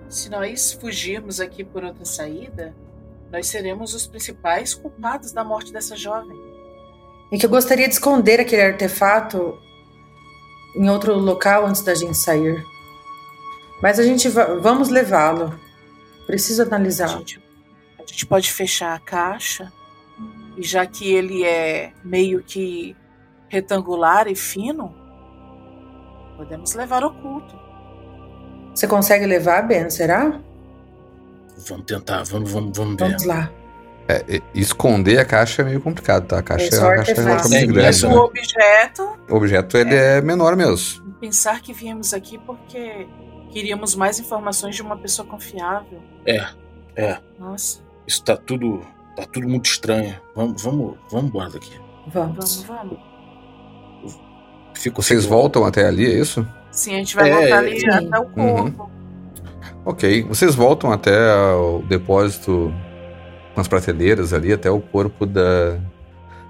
[0.08, 2.74] Se nós fugirmos aqui por outra saída,
[3.32, 6.38] nós seremos os principais culpados da morte dessa jovem.
[7.32, 9.58] E que eu gostaria de esconder aquele artefato
[10.76, 12.62] em outro local antes da gente sair.
[13.80, 15.58] Mas a gente va vamos levá-lo.
[16.26, 17.08] Preciso A analisar.
[17.08, 17.42] gente,
[17.98, 19.72] a gente pode fechar a caixa
[20.56, 22.94] e já que ele é meio que
[23.48, 24.94] retangular e fino,
[26.36, 27.58] podemos levar oculto.
[28.74, 29.88] Você consegue levar, Ben?
[29.88, 30.38] Será?
[31.68, 33.06] Vamos tentar, vamos, vamos, vamos ver.
[33.08, 33.50] Vamos lá.
[34.08, 36.38] É, esconder a caixa é meio complicado, tá?
[36.38, 37.28] A caixa É é, só uma caixa artefato.
[37.28, 38.16] relativamente É, grande, essa- O né?
[38.16, 41.02] objeto, O objeto, ele é menor mesmo.
[41.20, 43.06] pensar que viemos aqui porque
[43.52, 46.02] queríamos mais informações de uma pessoa confiável.
[46.26, 46.44] É,
[46.96, 47.18] é.
[47.38, 48.80] Nossa, Isso tá tudo.
[49.14, 50.18] Tá tudo muito estranho.
[50.34, 51.78] Vamos, vamos, vamos embora daqui.
[52.08, 52.64] Vamos.
[52.64, 52.98] vamos,
[54.02, 54.22] vamos.
[54.74, 56.46] Fico Vocês fico- voltam até ali, é isso?
[56.70, 57.88] Sim, a gente vai É, voltar ali sim.
[57.88, 58.90] até o corpo.
[59.84, 60.22] Ok.
[60.24, 62.72] Vocês voltam até o depósito
[63.54, 65.78] com as prateleiras ali, até o corpo da,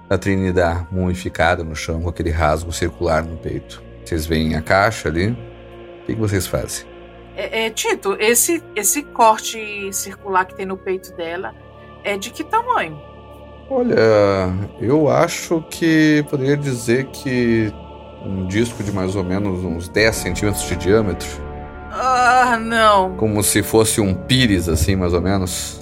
[0.07, 3.83] da Trinidad mumificada no chão, com aquele rasgo circular no peito.
[4.03, 5.29] Vocês veem a caixa ali.
[5.29, 6.85] O que, que vocês fazem?
[7.35, 11.53] É, é, Tito, esse, esse corte circular que tem no peito dela
[12.03, 13.01] é de que tamanho?
[13.69, 13.95] Olha,
[14.79, 17.73] eu acho que poderia dizer que
[18.23, 21.52] um disco de mais ou menos uns 10 centímetros de diâmetro.
[21.95, 23.15] Ah, não.
[23.17, 25.79] Como se fosse um pires, assim, mais ou menos.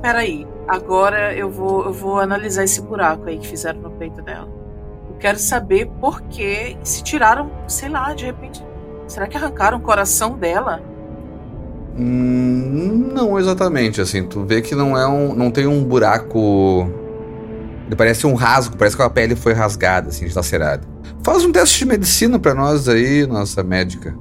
[0.00, 4.48] Peraí, agora eu vou, eu vou analisar esse buraco aí que fizeram no peito dela.
[5.08, 8.64] Eu quero saber por que se tiraram, sei lá, de repente.
[9.08, 10.80] Será que arrancaram o coração dela?
[11.98, 14.24] Hum, não exatamente, assim.
[14.24, 15.34] Tu vê que não é um.
[15.34, 16.88] não tem um buraco.
[17.86, 20.86] Ele parece um rasgo, parece que a pele foi rasgada, assim, dilacerada.
[21.24, 24.16] Faz um teste de medicina pra nós aí, nossa médica.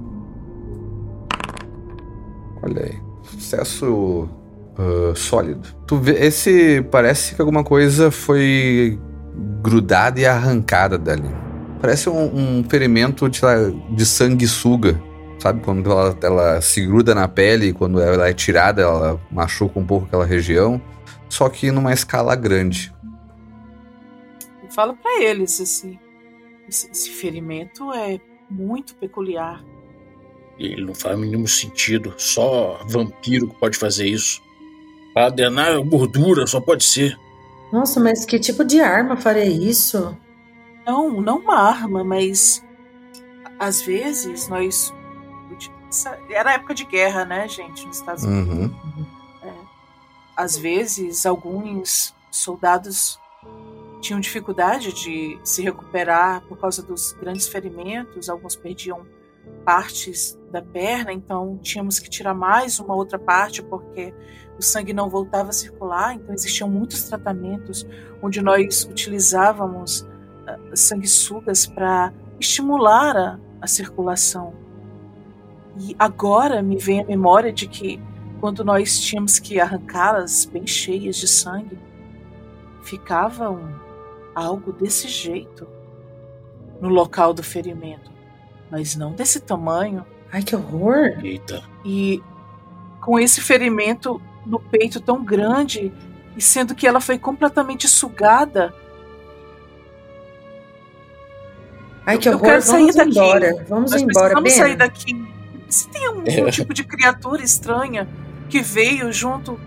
[2.63, 2.99] Olha aí.
[3.23, 4.29] Sucesso
[4.77, 5.67] uh, sólido.
[5.87, 8.99] Tu vê, esse parece que alguma coisa foi
[9.61, 11.29] grudada e arrancada dali.
[11.79, 13.39] Parece um, um ferimento de,
[13.91, 15.01] de sanguessuga.
[15.39, 15.61] Sabe?
[15.61, 19.85] Quando ela, ela se gruda na pele e quando ela é tirada, ela machuca um
[19.85, 20.79] pouco aquela região.
[21.27, 22.93] Só que numa escala grande.
[24.63, 25.99] Eu falo para eles, esse,
[26.67, 28.19] esse, esse ferimento é
[28.49, 29.63] muito peculiar.
[30.65, 32.13] Ele não faz o mínimo sentido.
[32.17, 34.41] Só vampiro que pode fazer isso.
[35.15, 37.17] Adenar gordura, só pode ser.
[37.71, 40.15] Nossa, mas que tipo de arma faria isso?
[40.85, 42.63] Não, não uma arma, mas
[43.59, 44.93] às vezes nós.
[46.29, 48.53] Era época de guerra, né, gente, nos Estados Unidos.
[48.53, 49.05] Uhum.
[49.43, 49.53] É.
[50.37, 53.19] Às vezes, alguns soldados
[53.99, 59.05] tinham dificuldade de se recuperar por causa dos grandes ferimentos, alguns perdiam
[59.65, 64.13] partes da perna, então tínhamos que tirar mais uma outra parte porque
[64.57, 66.13] o sangue não voltava a circular.
[66.13, 67.85] Então existiam muitos tratamentos
[68.21, 74.53] onde nós utilizávamos uh, sanguessugas para estimular a, a circulação.
[75.79, 77.99] E agora me vem a memória de que
[78.39, 81.79] quando nós tínhamos que arrancá-las bem cheias de sangue,
[82.83, 83.73] ficava um,
[84.33, 85.67] algo desse jeito
[86.81, 88.11] no local do ferimento,
[88.69, 90.05] mas não desse tamanho.
[90.31, 91.17] Ai, que horror!
[91.23, 91.63] Eita.
[91.83, 92.21] E
[93.01, 95.91] com esse ferimento no peito tão grande,
[96.37, 98.73] e sendo que ela foi completamente sugada.
[102.05, 102.45] Ai, que Eu horror!
[102.45, 103.09] quero sair Vamos daqui.
[103.11, 103.65] embora.
[103.69, 104.51] Vamos Nós embora, Ben.
[104.51, 105.31] sair daqui.
[105.69, 106.51] Se tem algum É.
[106.51, 108.07] tipo de criatura estranha
[108.49, 109.59] que veio junto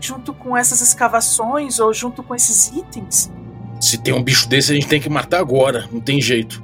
[0.00, 3.28] junto com essas escavações ou junto com esses itens,
[3.80, 5.88] Se tem um bicho desse, a gente tem que matar agora.
[5.92, 6.62] Não tem jeito.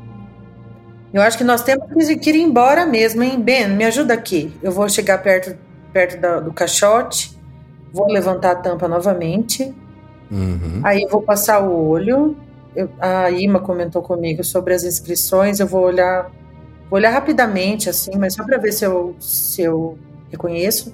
[1.14, 1.86] Eu acho que nós temos
[2.20, 3.40] que ir embora mesmo, hein?
[3.40, 4.52] Ben, me ajuda aqui.
[4.60, 5.56] Eu vou chegar perto,
[5.92, 7.38] perto da- do caixote,
[7.92, 9.72] vou levantar a tampa novamente,
[10.28, 10.80] Uhum.
[10.82, 12.36] aí eu vou passar o olho.
[12.74, 16.24] Eu- a Ima comentou comigo sobre as inscrições, eu vou olhar,
[16.90, 19.96] vou olhar rapidamente, assim, mas só para ver se eu, se eu
[20.32, 20.92] reconheço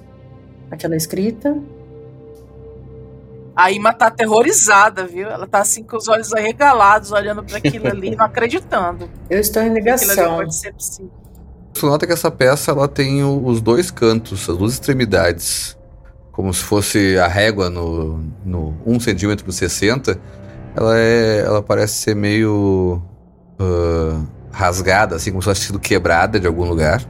[0.69, 1.57] aquela escrita.
[3.61, 5.29] A Ima tá aterrorizada, viu?
[5.29, 9.61] Ela tá assim com os olhos arregalados, olhando para aquilo ali, não acreditando Eu estou
[9.61, 10.37] em ali negação.
[10.37, 11.11] pode ser possível.
[11.73, 15.77] Você nota que essa peça ela tem os dois cantos, as duas extremidades,
[16.31, 20.19] como se fosse a régua no, no 1 centímetro por 60.
[20.75, 23.01] Ela, é, ela parece ser meio
[23.59, 24.21] ah,
[24.51, 27.03] rasgada, assim, como se tivesse sido quebrada de algum lugar.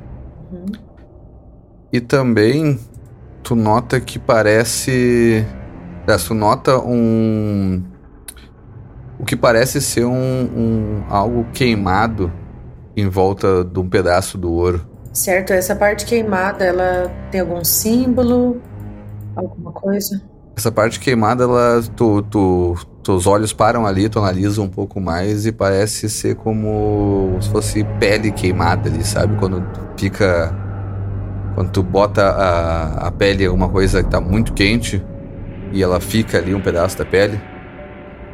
[0.51, 0.71] Uhum.
[1.91, 2.79] E também
[3.41, 5.45] tu nota que parece.
[6.03, 7.83] Aliás, Tu nota um.
[9.19, 12.31] O que parece ser um, um algo queimado
[12.95, 14.81] em volta de um pedaço do ouro.
[15.13, 18.61] Certo, essa parte queimada, ela tem algum símbolo?
[19.35, 20.21] Alguma coisa?
[20.55, 25.45] Essa parte queimada, ela, tu, tu, teus olhos param ali, tu analisa um pouco mais
[25.45, 29.35] e parece ser como se fosse pele queimada ali, sabe?
[29.37, 29.63] Quando
[29.97, 30.55] fica.
[31.55, 35.03] Quando tu bota a, a pele em alguma coisa que tá muito quente
[35.71, 37.39] e ela fica ali um pedaço da pele.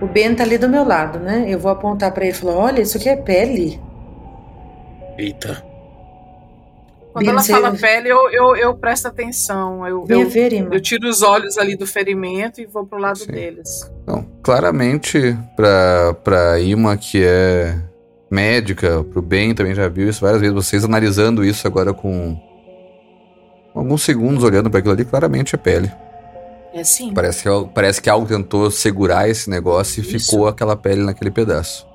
[0.02, 1.46] O Ben tá ali do meu lado, né?
[1.48, 3.80] Eu vou apontar pra ele e falar: olha, isso aqui é pele.
[5.18, 5.64] Eita.
[7.14, 9.88] Quando Bia, ela você- fala pele, eu, eu, eu presto atenção.
[9.88, 13.32] Eu, eu, ver, eu tiro os olhos ali do ferimento e vou pro lado Sim.
[13.32, 13.92] deles.
[14.06, 17.76] Não, claramente, pra, pra Ima, que é
[18.30, 22.38] médica, pro Ben também já viu isso várias vezes, vocês analisando isso agora com
[23.74, 25.92] alguns segundos olhando pra aquilo ali, claramente é pele.
[26.78, 27.14] É assim.
[27.14, 30.26] Parece que, parece que algo tentou segurar esse negócio e Isso.
[30.32, 31.88] ficou aquela pele naquele pedaço.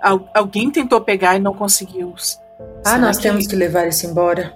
[0.00, 2.14] Al- alguém tentou pegar e não conseguiu.
[2.16, 4.54] Ah, Será nós temos que levar isso embora.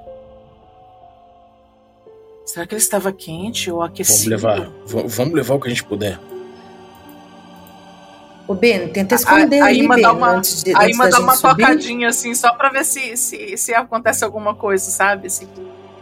[2.46, 4.30] Será que ele estava quente ou Vamos aquecido?
[4.30, 4.60] levar.
[4.86, 6.18] V- vamos levar o que a gente puder.
[8.46, 11.20] O Ben, tenta A- esconder a ali, Ima Ben, dá uma- antes, de, Aí mandar
[11.20, 11.62] uma subir.
[11.64, 15.26] tocadinha assim, só pra ver se, se, se acontece alguma coisa, sabe?
[15.28, 15.48] Assim,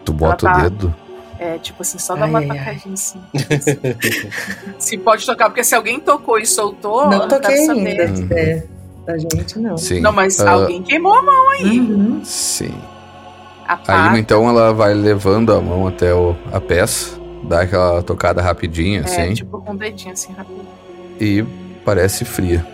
[0.04, 0.94] Tu bota tá- o dedo.
[1.42, 3.18] É, tipo assim, só dá Ai, uma ai, tacadinha assim.
[4.78, 8.00] se pode tocar, porque se alguém tocou e soltou, não eu quero toquei saber.
[8.02, 8.20] ainda.
[8.20, 8.28] Uhum.
[8.38, 8.64] É,
[9.06, 9.76] da gente, não.
[9.78, 10.00] Sim.
[10.00, 11.80] Não, mas Ah, alguém queimou a mão aí.
[11.80, 12.20] Uhum.
[12.24, 12.74] Sim.
[13.66, 14.06] A A pá.
[14.08, 19.00] Ima, então, ela vai levando a mão até o- a peça, dá aquela tocada rapidinha,
[19.00, 20.60] É, assim, tipo com o dedinho assim, rápido.
[21.18, 21.42] e
[21.86, 22.66] parece fria.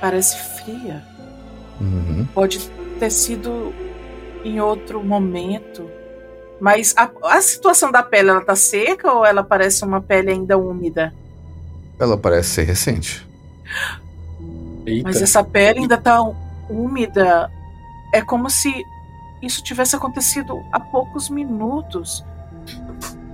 [0.00, 1.02] Parece fria.
[1.80, 2.24] Uhum.
[2.32, 2.60] Pode
[3.00, 3.72] ter sido
[4.44, 5.90] em outro momento.
[6.60, 10.58] Mas a, a situação da pele, ela tá seca ou ela parece uma pele ainda
[10.58, 11.12] úmida?
[11.98, 13.26] Ela parece ser recente.
[14.86, 15.08] Eita.
[15.08, 16.20] Mas essa pele ainda tá
[16.68, 17.50] úmida.
[18.12, 18.84] É como se
[19.42, 22.24] isso tivesse acontecido há poucos minutos.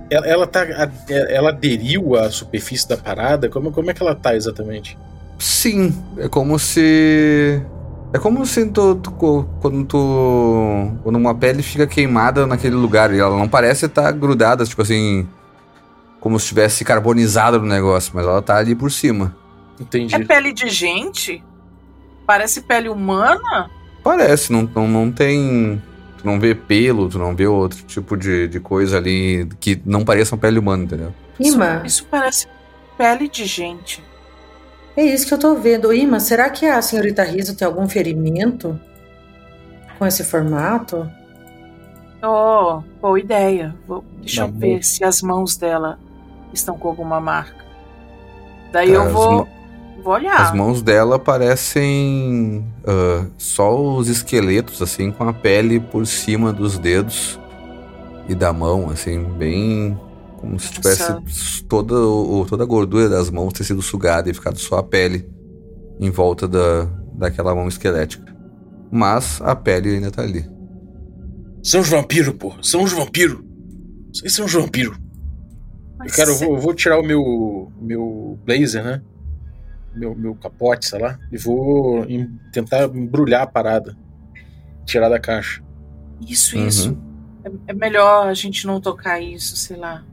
[0.09, 0.65] Ela, ela tá.
[1.09, 3.49] Ela aderiu à superfície da parada?
[3.49, 4.97] Como, como é que ela tá exatamente?
[5.37, 7.61] Sim, é como se.
[8.13, 9.11] É como se tu, tu-
[9.61, 10.91] quando tu.
[11.03, 15.27] Quando uma pele fica queimada naquele lugar e ela não parece estar grudada, tipo assim.
[16.19, 19.35] Como se estivesse carbonizada no negócio, mas ela tá ali por cima.
[19.79, 20.15] Entendi.
[20.15, 21.43] É pele de gente?
[22.25, 23.69] Parece pele humana?
[24.03, 25.81] Parece, não, não, não tem.
[26.17, 30.03] Tu não vê pelo, tu não vê outro tipo de, de coisa ali que não
[30.03, 31.13] pareça uma pele humana, entendeu?
[31.39, 32.47] Ima, Isso, isso parece
[32.97, 34.03] pele de gente.
[34.97, 35.93] É isso que eu tô vendo.
[35.93, 38.79] Ima, será que a senhorita Riso tem algum ferimento
[39.97, 41.09] com esse formato?
[42.23, 43.75] Oh, boa ideia.
[43.87, 45.99] Vou- deixa eu ver se as mãos dela
[46.51, 47.63] estão com alguma marca.
[48.71, 49.47] Daí Tá, eu as vou,
[50.03, 50.41] vou olhar.
[50.41, 56.77] As mãos dela parecem ah, só os esqueletos, assim, com a pele por cima dos
[56.79, 57.39] dedos
[58.27, 59.97] e da mão, assim, bem.
[60.37, 61.63] Como se tivesse Nossa.
[61.67, 65.27] toda, o- toda a gordura das mãos ter sido sugada e ficado só a pele
[65.99, 68.25] em volta da, daquela mão esquelética.
[68.91, 70.47] Mas a pele ainda tá ali.
[71.63, 72.53] São os vampiros, pô.
[72.61, 73.39] São os vampiros.
[74.13, 74.97] Vocês são os vampiros.
[75.97, 79.01] Mas Cara, eu vou, eu vou tirar o meu, meu blazer, né?
[79.95, 81.17] Meu, meu capote, sei lá.
[81.31, 83.97] E vou em- tentar embrulhar a parada.
[84.85, 85.61] Tirar da caixa.
[86.21, 86.67] Isso, Uhum.
[86.67, 86.97] isso.
[87.43, 90.05] É, é melhor a gente não tocar isso, sei lá.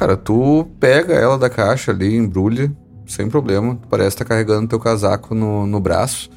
[0.00, 2.72] Cara, tu pega ela da caixa ali, embrulha,
[3.04, 3.78] sem problema.
[3.90, 6.30] Parece estar carregando teu casaco no, no braço.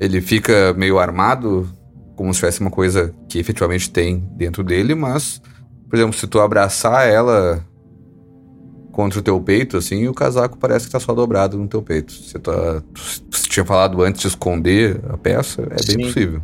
[0.00, 1.70] Ele fica meio armado,
[2.16, 5.40] como se tivesse uma coisa que efetivamente tem dentro dele, mas,
[5.88, 7.64] por exemplo, se tu abraçar ela
[8.90, 12.12] contra o teu peito, assim, o casaco parece que tá só dobrado no teu peito.
[12.12, 12.50] Se tu,
[13.30, 15.98] tu tinha falado antes de esconder a peça, é bem Sim.
[15.98, 16.42] possível.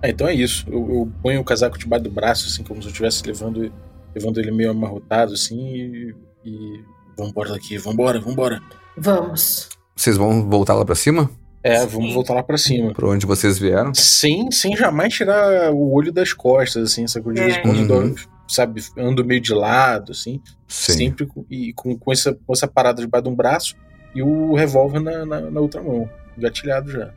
[0.00, 0.64] Ah, então é isso.
[0.70, 3.72] Eu, eu ponho o casaco debaixo do braço, assim, como se eu estivesse levando,
[4.14, 6.14] levando ele meio amarrotado, assim, e.
[6.44, 6.84] e...
[7.16, 8.60] Vambora daqui, vambora, vambora.
[8.96, 9.68] Vamos.
[9.94, 11.30] Vocês vão voltar lá pra cima?
[11.62, 11.86] É, Sim.
[11.86, 12.92] vamos voltar lá pra cima.
[12.94, 13.92] Pra onde vocês vieram?
[13.94, 18.14] Sem, sem jamais tirar o olho das costas, assim, em quando, Uhum.
[18.48, 20.92] sabe, ando meio de lado, assim, Sim.
[20.92, 23.76] sempre com, e com, com, essa, com essa parada debaixo de um braço
[24.14, 27.10] e o revólver na, na, na outra mão, gatilhado já.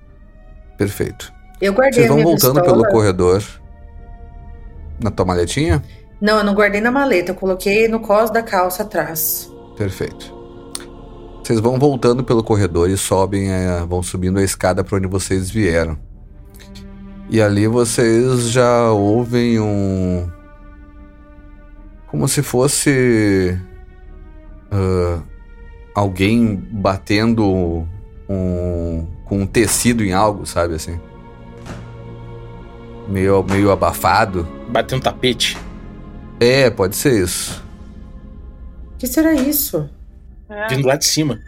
[0.77, 1.33] Perfeito.
[1.61, 2.81] Eu guardei Vocês a vão minha voltando pistola.
[2.83, 3.41] pelo corredor
[5.01, 5.81] na tua maletinha?
[6.25, 9.47] Não, eu não guardei na maleta, eu coloquei no cos da calça atrás.
[9.77, 10.33] Perfeito.
[11.43, 15.51] Vocês vão voltando pelo corredor e sobem, é, vão subindo a escada para onde vocês
[15.51, 15.95] vieram.
[17.29, 20.27] E ali vocês já ouvem um.
[22.07, 23.55] Como se fosse.
[24.71, 25.21] ah,
[25.93, 27.87] alguém batendo
[28.27, 30.99] um, com um tecido em algo, sabe assim?
[33.07, 34.47] Meio, meio abafado.
[34.71, 35.55] Bater um tapete.
[36.39, 37.63] É, pode ser isso.
[38.93, 39.89] O que será isso?
[40.49, 40.67] É.
[40.67, 41.39] Vindo lá de cima.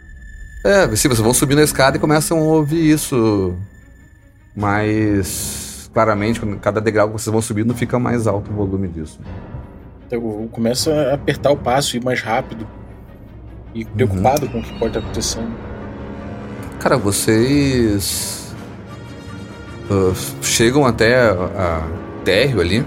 [0.64, 3.56] É, se vocês vão subindo a escada e começam a ouvir isso
[4.56, 9.20] mais claramente, quando cada degrau que vocês vão subindo fica mais alto o volume disso.
[10.10, 12.66] Eu, eu começo a apertar o passo e ir mais rápido.
[13.74, 15.54] E preocupado com o que pode estar acontecendo.
[16.80, 18.54] Cara, vocês
[19.90, 20.12] ah,
[20.42, 22.84] chegam até a, a térreo ali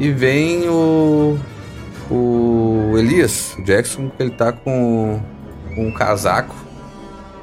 [0.00, 1.38] e vem o
[2.10, 5.20] o Elias o Jackson, ele tá com,
[5.72, 6.56] com um casaco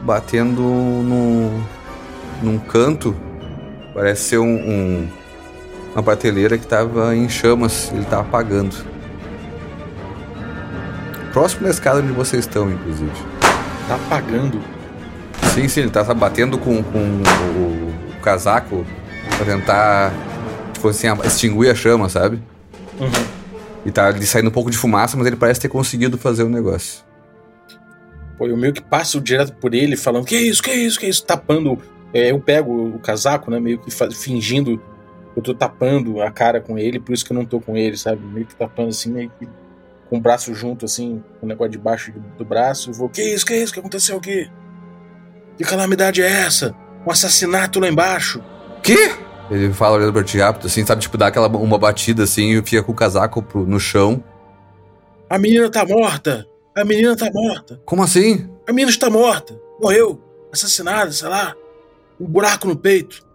[0.01, 1.63] batendo num,
[2.43, 3.15] num canto,
[3.93, 5.07] parece ser um, um-
[5.93, 8.75] uma prateleira que tava em chamas, ele tá apagando.
[11.33, 13.11] Próximo da escada onde vocês estão, inclusive.
[13.87, 14.59] Tá apagando.
[15.53, 18.85] Sim, sim, ele tá batendo com, com o, o casaco
[19.37, 20.11] pra tentar,
[20.77, 22.41] tipo assim, extinguir a chama, sabe?
[22.99, 23.27] Uhum.
[23.85, 26.49] E tá ali saindo um pouco de fumaça, mas ele parece ter conseguido fazer o
[26.49, 27.03] negócio.
[28.37, 31.25] Pô, eu meio que passo direto por ele, falando: Que isso, que isso, que isso?
[31.25, 31.77] Tapando.
[32.13, 33.59] é, eu pego o casaco, né?
[33.59, 34.81] Meio que fingindo
[35.35, 37.95] eu tô tapando a cara com ele, por isso que eu não tô com ele,
[37.95, 38.25] sabe?
[38.25, 39.47] Meio que tapando assim, meio que
[40.09, 42.89] com o braço junto, assim, com o negócio debaixo do braço.
[42.89, 44.49] E vou, que isso, que isso, que aconteceu aqui?
[45.55, 46.75] Que calamidade é essa?
[47.05, 48.43] Um assassinato lá embaixo?
[48.81, 49.26] Que?
[49.49, 51.01] Ele fala olhando pra ti rápido, assim, sabe?
[51.01, 54.23] Tipo, dá aquela uma batida assim e fica com o casaco pro, no chão.
[55.29, 56.45] A menina tá morta!
[56.75, 57.81] A menina tá morta!
[57.85, 58.49] Como assim?
[58.67, 59.59] A menina está morta!
[59.81, 60.21] Morreu!
[60.51, 61.55] Assassinada, sei lá!
[62.19, 63.25] Um buraco no peito!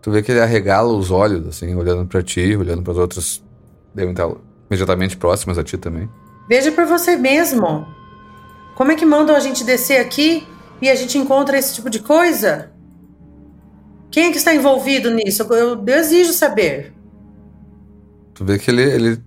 [0.00, 3.42] Tu vê que ele arregala os olhos, assim, olhando para ti, olhando para as outras.
[3.94, 4.28] Devem estar
[4.68, 6.08] imediatamente próximas a ti também.
[6.48, 7.86] Veja por você mesmo.
[8.74, 10.46] Como é que mandam a gente descer aqui
[10.80, 12.71] e a gente encontra esse tipo de coisa?
[14.12, 15.42] Quem é que está envolvido nisso?
[15.50, 16.92] Eu, eu exijo saber.
[18.34, 19.18] Tu vê que ele, ele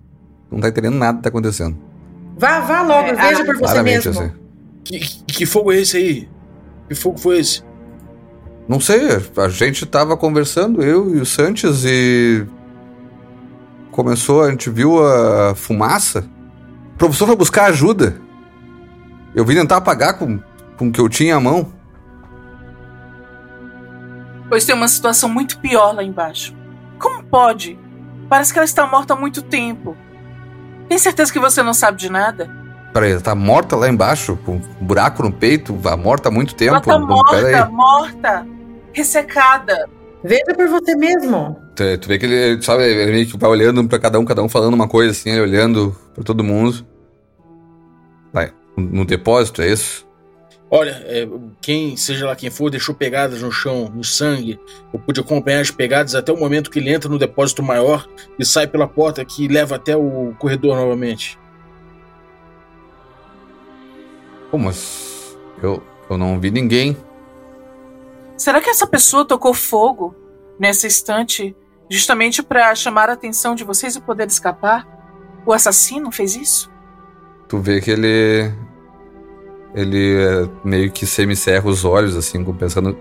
[0.50, 1.76] não tá entendendo nada que tá acontecendo.
[2.38, 4.12] Vá, vá logo, é, veja por você mesmo.
[4.12, 4.32] Assim.
[4.84, 6.28] Que, que fogo é esse aí?
[6.88, 7.64] Que fogo foi esse?
[8.68, 9.00] Não sei,
[9.36, 12.46] a gente tava conversando, eu e o Sanches, e.
[13.90, 16.28] Começou, a gente viu a fumaça.
[16.94, 18.20] O professor foi buscar ajuda.
[19.34, 20.38] Eu vim tentar apagar com,
[20.76, 21.72] com o que eu tinha à mão.
[24.48, 26.54] Pois tem uma situação muito pior lá embaixo.
[26.98, 27.78] Como pode?
[28.28, 29.96] Parece que ela está morta há muito tempo.
[30.88, 32.50] Tem certeza que você não sabe de nada?
[32.92, 36.74] Peraí, ela tá morta lá embaixo, com um buraco no peito, morta há muito tempo.
[36.74, 38.46] Ela tá morta, morta
[38.92, 39.88] ressecada.
[40.24, 41.56] Veja por você mesmo.
[41.74, 44.42] Tu, tu vê que ele, sabe, ele meio que vai olhando pra cada um, cada
[44.42, 46.86] um falando uma coisa assim, ele olhando pra todo mundo.
[48.32, 50.05] Vai, no depósito, é isso?
[50.68, 51.28] Olha, é,
[51.60, 54.58] quem, seja lá quem for, deixou pegadas no chão, no sangue.
[54.92, 58.08] Eu pude acompanhar as pegadas até o momento que ele entra no depósito maior
[58.38, 61.38] e sai pela porta que leva até o corredor novamente.
[64.50, 66.96] Pô, mas eu, eu não vi ninguém.
[68.36, 70.14] Será que essa pessoa tocou fogo
[70.58, 71.56] nessa estante
[71.88, 74.86] justamente para chamar a atenção de vocês e poder escapar?
[75.46, 76.70] O assassino fez isso?
[77.48, 78.52] Tu vê que ele.
[79.76, 82.96] Ele é meio que semicerra os olhos, assim, pensando.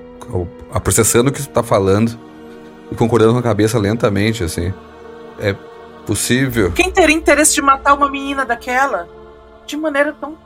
[0.84, 2.19] processando o que tu tá falando
[2.91, 4.73] e concordando com a cabeça lentamente, assim.
[5.39, 5.55] É
[6.05, 6.73] possível.
[6.73, 9.07] Quem teria interesse de matar uma menina daquela?
[9.65, 10.38] De maneira tão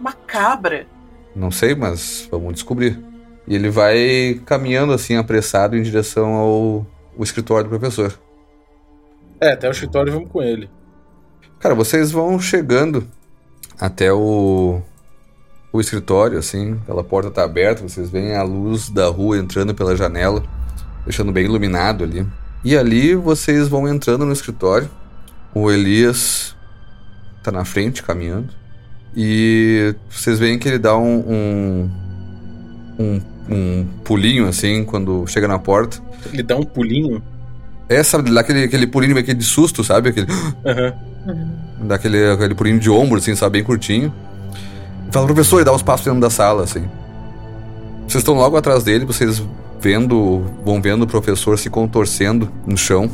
[0.00, 0.88] macabra.
[1.36, 3.00] Não sei, mas vamos descobrir.
[3.46, 6.86] E ele vai caminhando assim, apressado, em direção ao,
[7.16, 8.18] ao escritório do professor.
[9.40, 10.68] É, até o escritório vamos com ele.
[11.60, 13.06] Cara, vocês vão chegando
[13.80, 14.82] até o,
[15.74, 19.96] o escritório, assim, pela porta tá aberta, vocês veem a luz da rua entrando pela
[19.96, 20.40] janela,
[21.04, 22.24] deixando bem iluminado ali.
[22.64, 24.88] E ali vocês vão entrando no escritório.
[25.52, 26.54] O Elias
[27.42, 28.54] tá na frente, caminhando.
[29.16, 31.90] E vocês veem que ele dá um, um,
[32.98, 35.98] um um pulinho assim quando chega na porta.
[36.32, 37.22] Ele dá um pulinho?
[37.88, 40.08] É, sabe, dá aquele, aquele pulinho meio que de susto, sabe?
[40.10, 40.26] Aquele.
[40.30, 41.86] Uhum.
[41.86, 43.58] Dá aquele, aquele pulinho de ombro, assim, sabe?
[43.58, 44.12] Bem curtinho.
[45.14, 46.90] Fala, professor, e dá uns passos dentro da sala, assim.
[48.00, 49.40] Vocês estão logo atrás dele, vocês
[49.78, 53.08] vendo, vão vendo o professor se contorcendo no chão.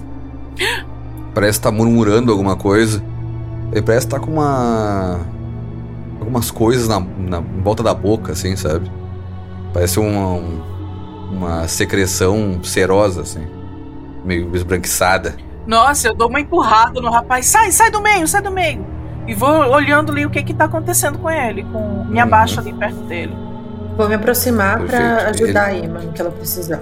[1.34, 3.04] Parece estar tá murmurando alguma coisa.
[3.70, 5.20] Ele parece estar tá com uma.
[6.18, 8.90] algumas coisas na, na em volta da boca, assim, sabe?
[9.74, 10.40] Parece uma,
[11.30, 13.46] uma secreção serosa, assim.
[14.24, 15.36] Meio esbranquiçada.
[15.66, 17.44] Nossa, eu dou uma empurrada no rapaz.
[17.44, 18.99] Sai, sai do meio, sai do meio.
[19.26, 21.64] E vou olhando ali o que que tá acontecendo com ele.
[21.64, 22.04] Com...
[22.04, 22.22] Me uhum.
[22.22, 23.34] abaixo ali perto dele.
[23.96, 25.82] Vou me aproximar para ajudar ele...
[25.82, 26.80] a Ima no que ela precisar.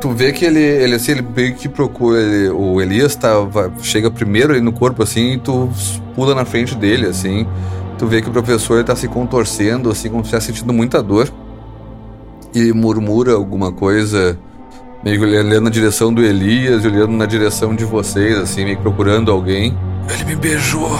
[0.00, 2.20] Tu vê que ele, ele assim, ele meio que procura.
[2.20, 5.70] Ele, o Elias tá, vai, chega primeiro ali no corpo, assim, e tu
[6.14, 7.46] pula na frente dele, assim.
[7.98, 11.02] Tu vê que o professor ele tá se contorcendo, assim, como se estivesse sentindo muita
[11.02, 11.30] dor
[12.54, 14.38] e murmura alguma coisa,
[15.02, 18.76] meio que olhando na direção do Elias e olhando na direção de vocês, assim, meio
[18.76, 19.76] que procurando alguém.
[20.10, 20.90] Ele me beijou.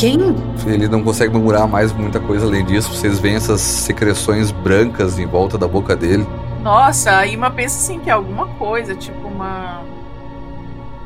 [0.00, 0.18] Quem?
[0.66, 2.96] Ele não consegue murmurar mais muita coisa além disso.
[2.96, 6.26] Vocês veem essas secreções brancas em volta da boca dele.
[6.62, 9.82] Nossa, a Ima pensa assim que é alguma coisa, tipo uma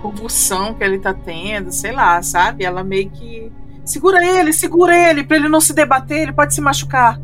[0.01, 2.65] convulsão que ele tá tendo, sei lá, sabe?
[2.65, 3.51] Ela meio que.
[3.85, 7.21] Segura ele, segura ele, pra ele não se debater, ele pode se machucar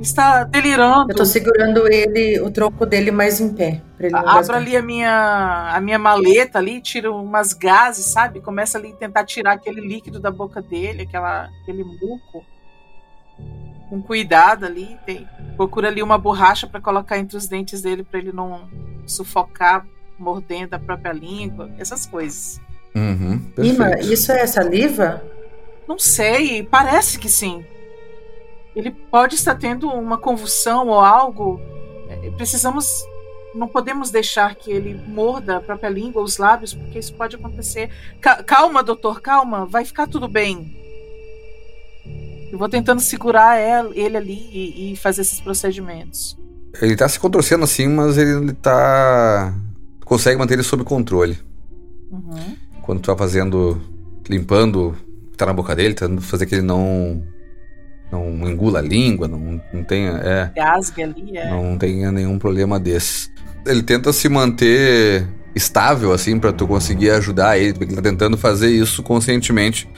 [0.00, 1.10] está delirando.
[1.10, 3.82] Eu tô segurando ele, o tronco dele mais em pé.
[4.12, 8.40] Abro ali a minha, a minha maleta ali, tiro umas gases, sabe?
[8.40, 12.44] Começa ali a tentar tirar aquele líquido da boca dele, aquela, aquele muco.
[13.88, 14.98] Com cuidado ali.
[15.06, 18.68] Tem, procura ali uma borracha para colocar entre os dentes dele para ele não
[19.06, 19.86] sufocar
[20.18, 22.60] mordendo a própria língua, essas coisas.
[22.94, 25.22] Uhum, Ima, isso é saliva?
[25.88, 27.64] Não sei, parece que sim
[28.74, 31.60] ele pode estar tendo uma convulsão ou algo.
[32.08, 33.04] É, precisamos
[33.54, 37.88] não podemos deixar que ele morda a própria língua, os lábios, porque isso pode acontecer.
[38.20, 40.76] Ca calma, doutor, calma, vai ficar tudo bem.
[42.50, 43.58] Eu vou tentando segurar
[43.94, 46.36] ele ali e, e fazer esses procedimentos.
[46.80, 49.54] Ele tá se contorcendo assim, mas ele tá.
[50.04, 51.38] consegue manter ele sob controle.
[52.10, 52.56] Uhum.
[52.82, 53.80] Quando tu tá fazendo.
[54.28, 57.22] limpando o que tá na boca dele, tentando fazer que ele não.
[58.14, 60.12] Não engula a língua, não, não tenha.
[60.22, 61.50] É, Gasgue ali, é.
[61.50, 63.30] não tenha nenhum problema desses.
[63.66, 68.36] Ele tenta se manter estável, assim, para tu conseguir ajudar ele, porque ele tá tentando
[68.36, 69.88] fazer isso conscientemente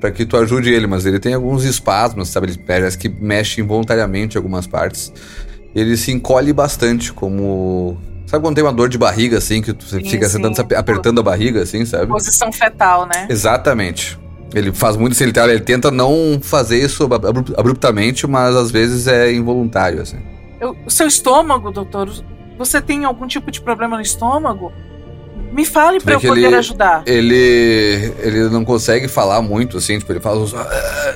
[0.00, 2.48] para que tu ajude ele, mas ele tem alguns espasmos, sabe?
[2.48, 5.12] Ele parece que mexe involuntariamente em algumas partes.
[5.74, 7.98] Ele se encolhe bastante, como.
[8.26, 10.36] Sabe quando tem uma dor de barriga, assim, que tu Sim, fica sim.
[10.36, 12.06] sentando, apertando a barriga, assim, sabe?
[12.06, 13.26] Posição fetal, né?
[13.28, 14.18] Exatamente.
[14.54, 18.70] Ele faz muito isso, ele, tá- ele tenta não fazer isso abru- abruptamente, mas às
[18.70, 20.18] vezes é involuntário, assim.
[20.60, 22.10] Eu- o seu estômago, doutor,
[22.58, 24.72] você tem algum tipo de problema no estômago?
[25.52, 27.02] Me fale para vê eu poder ele- ajudar.
[27.06, 28.12] Ele.
[28.20, 30.54] ele não consegue falar muito, assim, tipo, ele fala uns.
[30.54, 31.14] "Ah",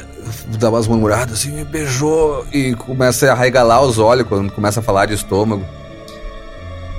[0.58, 4.82] dá umas murmuradas assim, me beijou e começa a arregalar os olhos quando começa a
[4.82, 5.64] falar de estômago.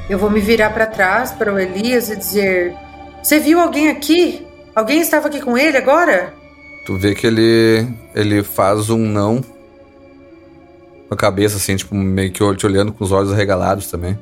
[0.10, 2.74] Eu vou me virar para trás para o Elias e dizer:
[3.22, 4.46] Você viu alguém aqui?
[4.76, 6.34] Alguém estava aqui com ele agora?
[6.86, 7.88] Tu vê que ele.
[8.16, 9.42] ele faz um não.
[11.08, 14.18] Com a cabeça, assim, tipo, meio que te olhando com os olhos arregalados também.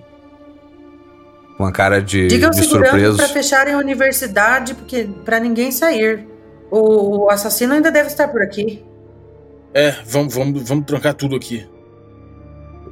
[1.58, 3.18] Com uma cara de, Diga ao de segurança surpreso.
[3.18, 6.28] para fecharem a universidade, porque para ninguém sair.
[6.70, 8.84] O, o assassino ainda deve estar por aqui.
[9.74, 11.68] É, vamos, vamos, vamos trancar tudo aqui.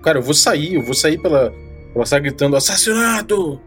[0.02, 1.54] Cara, eu vou sair, eu vou sair pela.
[1.94, 3.60] Ela está gritando: assassinato!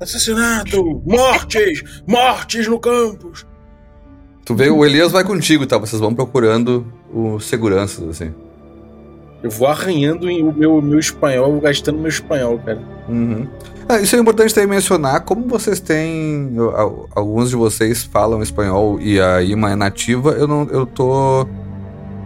[0.00, 1.02] Assassinato!
[1.06, 1.82] Mortes!
[2.06, 3.46] Mortes no campus!
[4.44, 5.76] Tu vê, o Elias vai contigo, tá?
[5.78, 8.32] Vocês vão procurando os seguranças, assim.
[9.42, 12.80] Eu vou arranhando em- o meu, meu espanhol, eu vou gastando meu espanhol, cara.
[13.08, 13.46] Uhum.
[13.88, 16.52] Ah, isso é importante também mencionar, como vocês têm.
[16.74, 20.64] al- Alguns de vocês falam espanhol e a Ima é nativa, eu não.
[20.70, 21.46] Eu tô.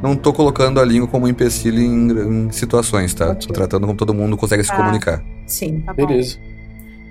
[0.03, 3.31] Não tô colocando a língua como empecilho em, em situações, tá?
[3.31, 3.47] Ok.
[3.47, 4.77] Tô tratando como todo mundo consegue se Ah.
[4.77, 5.23] comunicar.
[5.47, 5.81] Sim.
[5.81, 6.07] Tá bom.
[6.07, 6.39] Beleza.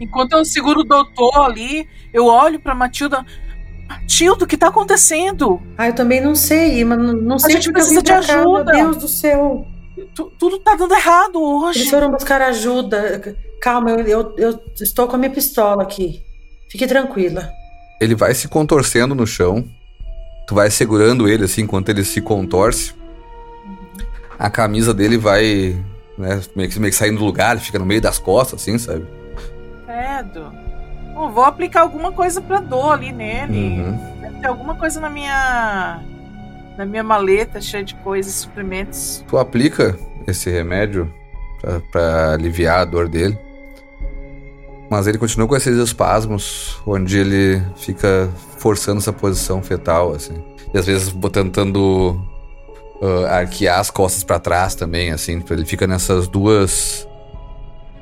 [0.04, 3.26] Enquanto eu seguro o doutor ali, eu olho pra Matilda.
[3.88, 5.62] Matilda, o que tá acontecendo?
[5.78, 8.18] Ah, eu também não sei, mas não, não sei gente eu vim precisa de cá,
[8.41, 8.72] meu ajuda.
[8.72, 9.68] Deus do céu.
[10.16, 11.38] Tu- tudo tá dando errado
[11.70, 11.89] Eles hoje.
[11.89, 13.36] foram buscar ajuda.
[13.62, 16.22] Calma, eu, eu, eu estou com a minha pistola aqui.
[16.70, 17.49] Fique tranquila.
[18.01, 19.64] Ele vai se contorcendo no chão.
[20.47, 22.93] Tu vai segurando ele assim enquanto ele se contorce.
[24.38, 25.78] A camisa dele vai.
[26.18, 28.78] Né, meio, que, meio que saindo do lugar, ele fica no meio das costas, assim,
[28.78, 29.06] sabe?
[29.94, 30.52] Credo.
[31.14, 33.80] Bom, vou aplicar alguma coisa pra dor ali nele.
[33.80, 34.20] Uhum.
[34.20, 36.02] Deve ter alguma coisa na minha.
[36.76, 39.24] Na minha maleta cheia de coisas, suprimentos.
[39.28, 41.14] Tu aplica esse remédio
[41.62, 43.38] pra, pra aliviar a dor dele.
[44.89, 48.28] Mas ele continua com esses espasmos, onde ele fica
[48.58, 50.44] forçando essa posição fetal, assim.
[50.74, 52.20] E às vezes tentando
[53.28, 55.38] ah, arquear as costas pra trás também, assim.
[55.38, 57.08] tipo, Ele fica nessas duas.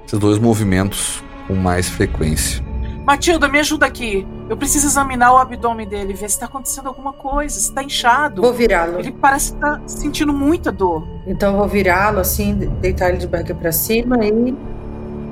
[0.06, 2.64] Esses dois movimentos com mais frequência.
[3.06, 4.28] Matilda, me ajuda aqui.
[4.48, 8.42] Eu preciso examinar o abdômen dele, ver se tá acontecendo alguma coisa, se tá inchado.
[8.42, 9.00] Vou virá-lo.
[9.00, 11.08] Ele parece estar sentindo muita dor.
[11.26, 14.56] Então eu vou virá-lo assim, deitar ele de barriga pra cima e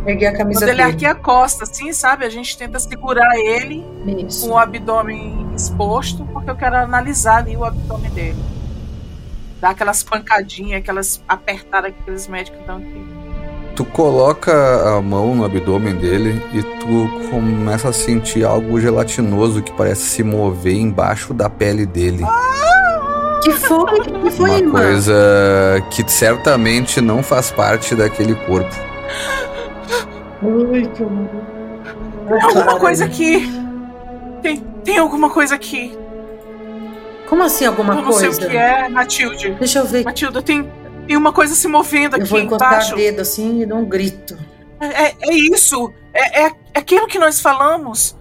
[0.08, 0.92] erguer a camisa Quando ele dele.
[0.94, 2.26] arqueia a costa, assim, sabe?
[2.26, 3.86] A gente tenta segurar ele
[4.26, 4.48] Isso.
[4.48, 8.44] com o abdômen exposto, porque eu quero analisar ali o abdômen dele.
[9.62, 13.19] Dar aquelas pancadinhas, aquelas apertadas que aqueles médicos dão aqui.
[13.80, 14.52] Tu coloca
[14.98, 20.22] a mão no abdômen dele e tu começa a sentir algo gelatinoso que parece se
[20.22, 22.26] mover embaixo da pele dele.
[23.42, 24.02] Que foi?
[24.02, 24.82] Que foi, Uma irmã?
[24.82, 25.14] coisa
[25.92, 28.76] que certamente não faz parte daquele corpo.
[30.44, 31.30] Ai, que horror.
[32.28, 33.50] Tem alguma coisa aqui.
[34.42, 35.98] Tem, tem alguma coisa aqui.
[37.30, 38.34] Como assim alguma eu não coisa?
[38.34, 39.52] sei o que é, Matilde.
[39.58, 40.04] Deixa eu ver.
[40.04, 40.70] Matilda, tem,
[41.10, 42.94] tem uma coisa se movendo Eu aqui vou encostar embaixo.
[42.94, 44.38] o dedo assim e dar um grito.
[44.80, 45.92] É, é- é isso.
[46.14, 48.16] É, é aquilo que nós falamos.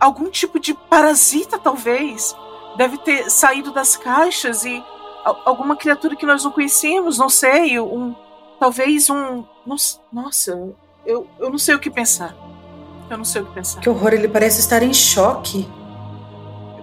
[0.00, 2.34] Algum tipo de parasita, talvez.
[2.78, 4.82] Deve ter saído das caixas e
[5.44, 7.78] alguma criatura que nós não conhecemos, não sei.
[7.78, 8.14] Um,
[8.58, 9.44] talvez um.
[9.66, 10.52] nos- Nossa,
[11.04, 12.34] eu, eu não sei o que pensar.
[13.10, 13.80] Eu não sei o que pensar.
[13.80, 15.68] Que horror, ele parece estar em choque.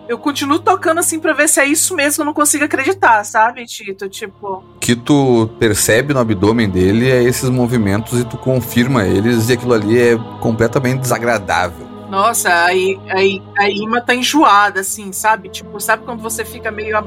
[0.08, 3.24] Eu continuo tocando assim pra ver se é isso mesmo que eu não consigo acreditar,
[3.26, 4.08] sabe, Tito?
[4.08, 4.64] Tipo.
[4.76, 9.54] O que tu percebe no abdômen dele é esses movimentos e tu confirma eles e
[9.54, 11.88] aquilo ali é completamente desagradável.
[12.10, 15.50] Nossa, aí, aí a Ima tá enjoada, assim, sabe?
[15.50, 16.98] Tipo, sabe quando você fica meio,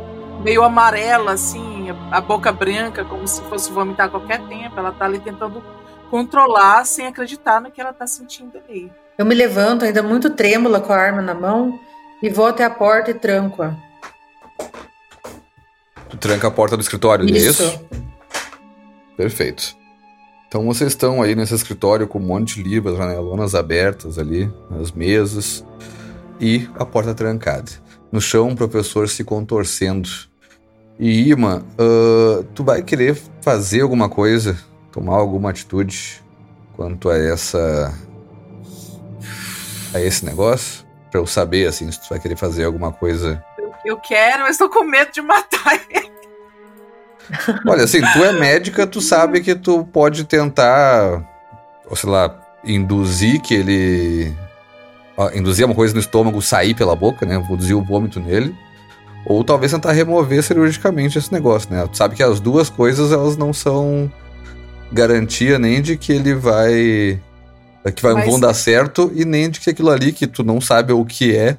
[0.44, 4.78] meio amarela, assim, a, a boca branca, como se fosse vomitar a qualquer tempo?
[4.78, 5.62] Ela tá ali tentando
[6.10, 8.92] controlar sem acreditar no que ela tá sentindo ali.
[9.16, 11.78] Eu me levanto, ainda muito trêmula, com a arma na mão,
[12.22, 13.74] e vou até a porta e tranco-a.
[16.08, 17.80] Tu tranca a porta do escritório, é isso?
[19.16, 19.76] Perfeito.
[20.48, 24.90] Então vocês estão aí nesse escritório com um monte de livros, janelonas abertas ali, as
[24.90, 25.64] mesas
[26.40, 27.70] e a porta trancada.
[28.10, 30.08] No chão, um professor se contorcendo.
[30.98, 34.58] E Ima, uh, tu vai querer fazer alguma coisa,
[34.90, 36.20] tomar alguma atitude
[36.74, 37.94] quanto a essa.
[39.94, 40.84] a esse negócio?
[41.10, 43.42] Pra eu saber, assim, se tu vai querer fazer alguma coisa.
[43.84, 46.10] Eu, quero, mas tô com medo de matar ele.
[47.66, 51.22] Olha, assim, tu é médica, tu sabe que tu pode tentar,
[51.88, 54.36] ou sei lá, induzir que ele.
[55.34, 57.36] induzir uma coisa no estômago sair pela boca, né?
[57.36, 58.54] Induzir o vômito nele.
[59.26, 61.86] Ou talvez tentar remover cirurgicamente esse negócio, né?
[61.86, 64.10] Tu sabe que as duas coisas, elas não são
[64.92, 67.20] garantia nem de que ele vai.
[67.94, 70.60] Que vai, Mas- vão dar certo, e nem de que aquilo ali que tu não
[70.60, 71.56] sabe o que é.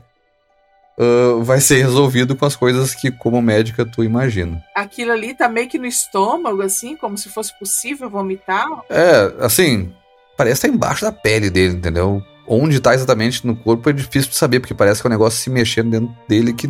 [1.00, 4.62] ah, vai ser resolvido com as coisas que, como médica, tu imagina.
[4.76, 8.68] Aquilo ali tá meio que no estômago, assim, como se fosse possível vomitar.
[8.90, 9.92] É, assim,
[10.38, 12.22] parece estar embaixo da pele dele, entendeu?
[12.48, 15.40] Onde tá exatamente no corpo é difícil de saber, porque parece que é um negócio
[15.40, 16.68] se mexendo dentro dele que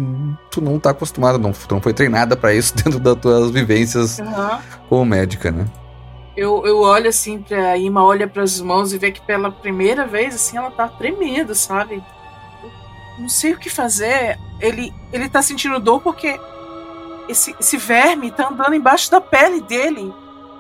[0.52, 4.20] tu não tá acostumado, não, tu não foi treinada pra isso dentro das tuas vivências
[4.88, 5.66] como médica, né?
[6.42, 10.34] Eu, eu olho assim pra Ima, olha pras mãos e vê que pela primeira vez,
[10.34, 12.04] assim, ela tá tremendo, sabe?
[12.64, 14.40] Eu não sei o que fazer.
[14.60, 16.40] Ele, ele tá sentindo dor porque
[17.30, 20.12] esse, esse verme tá andando embaixo da pele dele.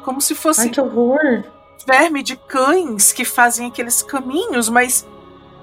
[0.03, 1.45] Como se fosse Ai, que horror!
[1.87, 5.07] verme de cães que fazem aqueles caminhos, mas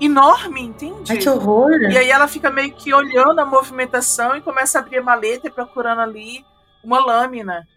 [0.01, 1.13] enorme, entende?
[1.13, 1.71] Ai, que horror!
[1.83, 5.47] E aí ela fica meio que olhando a movimentação e começa a abrir a maleta
[5.47, 6.45] e procurando ali
[6.83, 7.69] uma lâmina.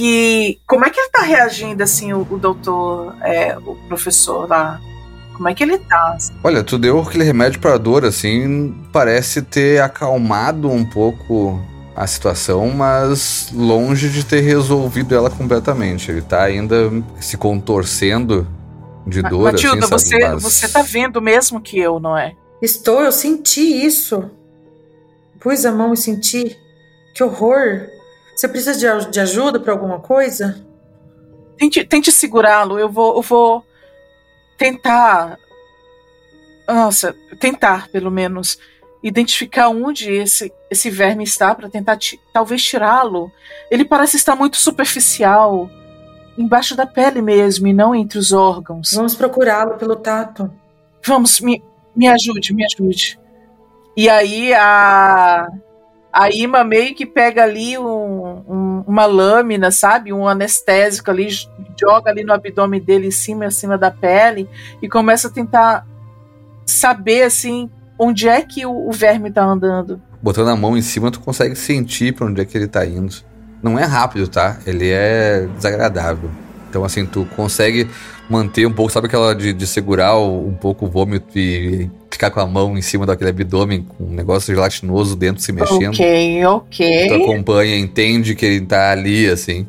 [0.00, 4.80] E como é que ele tá reagindo, assim, o, o doutor, é, o professor lá?
[5.34, 6.16] Como é que ele tá?
[6.44, 11.60] Olha, tu deu aquele remédio pra dor, assim, parece ter acalmado um pouco
[11.96, 16.12] a situação, mas longe de ter resolvido ela completamente.
[16.12, 18.46] Ele tá ainda se contorcendo
[19.04, 22.34] de dor, Matilda, assim, você, Mas- você tá vendo mesmo que eu, não é?
[22.62, 24.30] Estou, eu senti isso.
[25.40, 26.56] Pus a mão e senti.
[27.14, 27.97] Que horror!
[28.38, 30.64] Você precisa de, de ajuda pra alguma coisa?
[31.56, 32.78] Tente, tente segurá-lo.
[32.78, 33.64] Eu vou, eu vou
[34.56, 35.36] tentar.
[36.68, 38.56] Nossa, tentar, pelo menos,
[39.02, 41.98] identificar onde esse, esse verme está para tentar
[42.32, 43.28] talvez tirá-lo.
[43.72, 45.68] Ele parece estar muito superficial,
[46.38, 48.92] embaixo da pele mesmo, e não entre os órgãos.
[48.92, 50.48] Vamos procurá-lo pelo tato.
[51.04, 51.60] Vamos, me,
[51.92, 53.18] me ajude, me ajude.
[53.96, 55.48] E aí a,
[56.18, 60.12] a Ima meio que pega ali um- um- uma lâmina, sabe?
[60.12, 61.28] Um anestésico ali,
[61.80, 64.48] joga ali no abdômen dele em cima, acima da pele,
[64.82, 65.86] e começa a tentar
[66.66, 70.02] saber, assim, onde é que o, o verme tá andando.
[70.20, 73.14] Botando a mão em cima, tu consegue sentir pra onde é que ele tá indo.
[73.62, 74.58] Não é rápido, tá?
[74.66, 76.30] Ele é desagradável.
[76.68, 77.88] Então, assim, tu consegue
[78.28, 82.30] manter um pouco, sabe aquela de, de segurar o- um pouco o vômito e ficar
[82.30, 85.94] com a mão em cima daquele abdômen com um negócio gelatinoso dentro se mexendo.
[85.94, 86.48] Ok, Tu
[87.14, 87.22] ok.
[87.22, 89.66] acompanha, entende que ele tá ali, assim.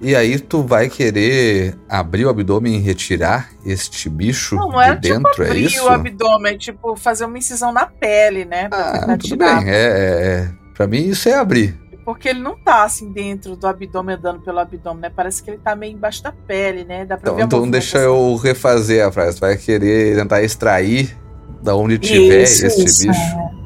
[0.00, 4.94] E aí tu vai querer abrir o abdômen e retirar este bicho Não, não é
[4.94, 5.84] de dentro, tipo é abrir isso?
[5.84, 8.68] o abdômen, é tipo fazer uma incisão na pele, né?
[8.68, 9.60] Pra Ah, tudo tirar.
[9.64, 9.72] bem.
[9.72, 10.48] É, é, é.
[10.74, 11.74] Pra mim isso é abrir.
[12.06, 15.10] Porque ele não tá assim dentro do abdômen, andando pelo abdômen, né?
[15.14, 17.04] Parece que ele tá meio embaixo da pele, né?
[17.04, 18.30] Dá pra Então, então deixa movimentação.
[18.30, 19.40] eu refazer a frase.
[19.40, 21.14] Vai querer tentar extrair
[21.62, 23.20] da onde tiver Isso, este isso, bicho.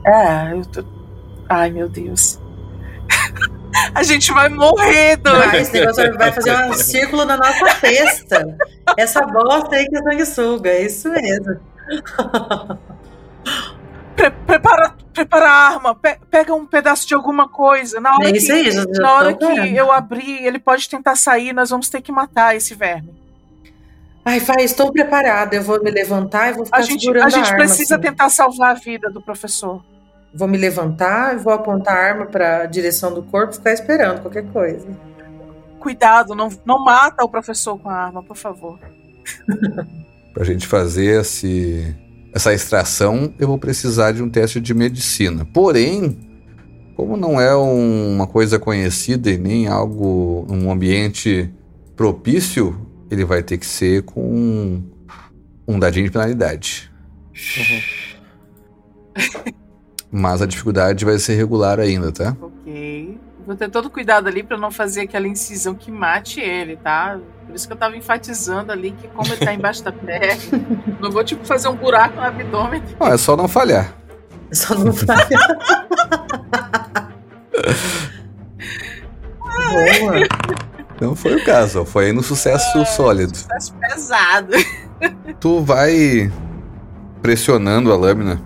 [0.06, 0.82] É, eu tô...
[1.50, 2.40] Ai, meu Deus.
[3.94, 5.54] a gente vai morrer, doido.
[5.56, 8.56] esse negócio vai fazer um círculo na nossa festa.
[8.96, 11.56] Essa bosta aí que é sanguessuga, é isso mesmo.
[14.16, 18.00] Pre- prepara, prepara a arma, pe- pega um pedaço de alguma coisa.
[18.00, 19.76] Na hora É que, aí, já, já na hora que vendo.
[19.76, 23.12] eu abrir, ele pode tentar sair, nós vamos ter que matar esse verme.
[24.24, 25.56] Ai, vai, estou preparada.
[25.56, 28.02] Eu vou me levantar e vou ficar A gente, segurando a gente arma, precisa assim.
[28.04, 29.82] tentar salvar a vida do professor.
[30.32, 33.72] Vou me levantar e vou apontar a arma para a direção do corpo e ficar
[33.72, 34.86] esperando qualquer coisa.
[35.80, 38.78] Cuidado, não, não mata o professor com a arma, por favor.
[40.32, 41.96] Pra gente fazer esse,
[42.32, 45.44] essa extração, eu vou precisar de um teste de medicina.
[45.44, 46.18] Porém,
[46.96, 51.50] como não é um- uma coisa conhecida e nem algo, um ambiente
[51.96, 54.82] propício, ele vai ter que ser com um,
[55.66, 56.90] um dadinho de penalidade.
[60.10, 62.36] Mas a dificuldade vai ser regular ainda, tá?
[62.40, 63.18] Ok.
[63.50, 67.18] Vou ter todo cuidado ali pra não fazer aquela incisão que mate ele, tá?
[67.44, 70.40] Por isso que eu tava enfatizando ali que como ele tá embaixo da pele,
[71.02, 72.80] não vou tipo fazer um buraco no abdômen.
[73.00, 73.92] Não, é só não falhar.
[74.52, 75.26] Só não falha.
[79.98, 80.28] Boa.
[81.00, 83.36] Não foi o caso, foi aí no sucesso sólido.
[83.36, 84.52] Sucesso pesado.
[85.40, 86.30] Tu vai
[87.20, 88.40] pressionando a lâmina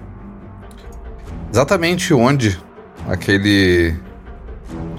[1.53, 2.59] exatamente onde
[3.07, 4.03] aquele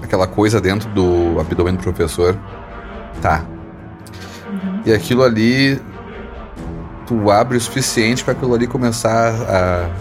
[0.06, 2.36] aquela coisa dentro do abdômen do professor
[3.20, 3.44] tá.
[4.84, 5.80] E aquilo ali
[7.06, 9.32] tu abre o suficiente para aquilo ali começar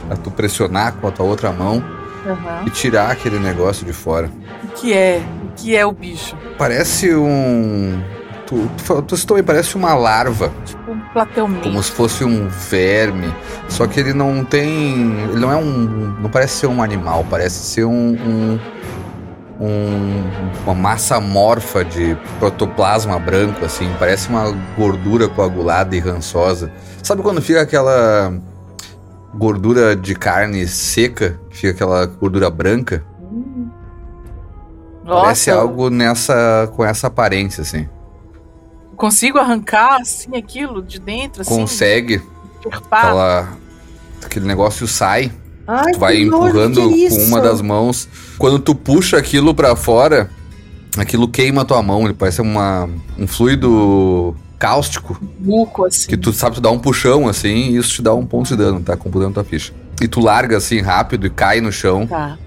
[0.10, 1.84] a, a tu pressionar com a tua outra mão
[2.26, 2.64] Aham.
[2.66, 4.30] e tirar aquele negócio de fora.
[4.64, 5.22] O que é?
[5.44, 6.36] O que é o bicho?
[6.58, 8.02] Parece um
[8.46, 10.52] tu, tu, tu citou aí, parece uma larva.
[10.66, 11.62] Tipo um plateuminto.
[11.64, 13.34] como se fosse um verme,
[13.70, 17.58] só que ele não tem, ele não é um, não parece ser um animal, parece
[17.64, 18.60] ser um, um-
[19.60, 20.24] um-
[20.64, 26.72] uma massa amorfa de protoplasma branco assim, parece uma gordura coagulada e rançosa.
[27.02, 28.34] Sabe quando fica aquela
[29.34, 33.04] gordura de carne seca, fica aquela gordura branca?
[35.08, 37.88] Parece Nossa, algo nessa com essa aparência assim.
[38.96, 41.54] Consigo arrancar assim aquilo de dentro, assim?
[41.56, 42.22] Consegue
[42.72, 43.50] aquela
[44.26, 45.32] aquele negócio sai
[45.68, 48.08] Ai, Tu vai empurrando é com uma das mãos.
[48.38, 50.30] Quando tu puxa aquilo pra fora,
[50.98, 52.04] aquilo queima a tua mão.
[52.06, 55.18] Ele parece uma, um fluido cáustico.
[55.40, 56.08] Buco, assim.
[56.08, 58.56] Que tu sabe, tu dá um puxão assim e isso te dá um ponto de
[58.56, 58.96] dano, tá?
[58.96, 59.74] Computando tua ficha.
[60.02, 62.06] E tu larga assim rápido e cai no chão.
[62.06, 62.38] Tá.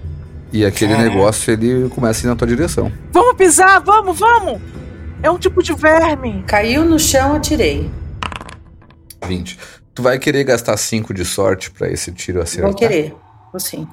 [0.51, 1.09] E aquele Caraca.
[1.09, 2.91] negócio ele começa a ir na tua direção.
[3.11, 4.59] Vamos pisar, vamos, vamos!
[5.21, 6.43] É um tipo de verme.
[6.47, 7.89] Caiu no chão, atirei.
[9.27, 9.57] 20.
[9.99, 12.69] Tu vai querer gastar 5 de sorte pra esse tiro acertar.
[12.71, 13.13] Vou querer.
[13.51, 13.85] Vou sim.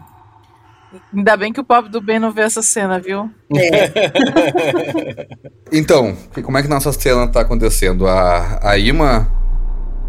[1.13, 3.29] Ainda bem que o pobre do Ben não vê essa cena, viu?
[3.57, 5.27] É,
[5.73, 8.07] Então, que- como é que nossa cena tá acontecendo?
[8.07, 9.29] A, a Ima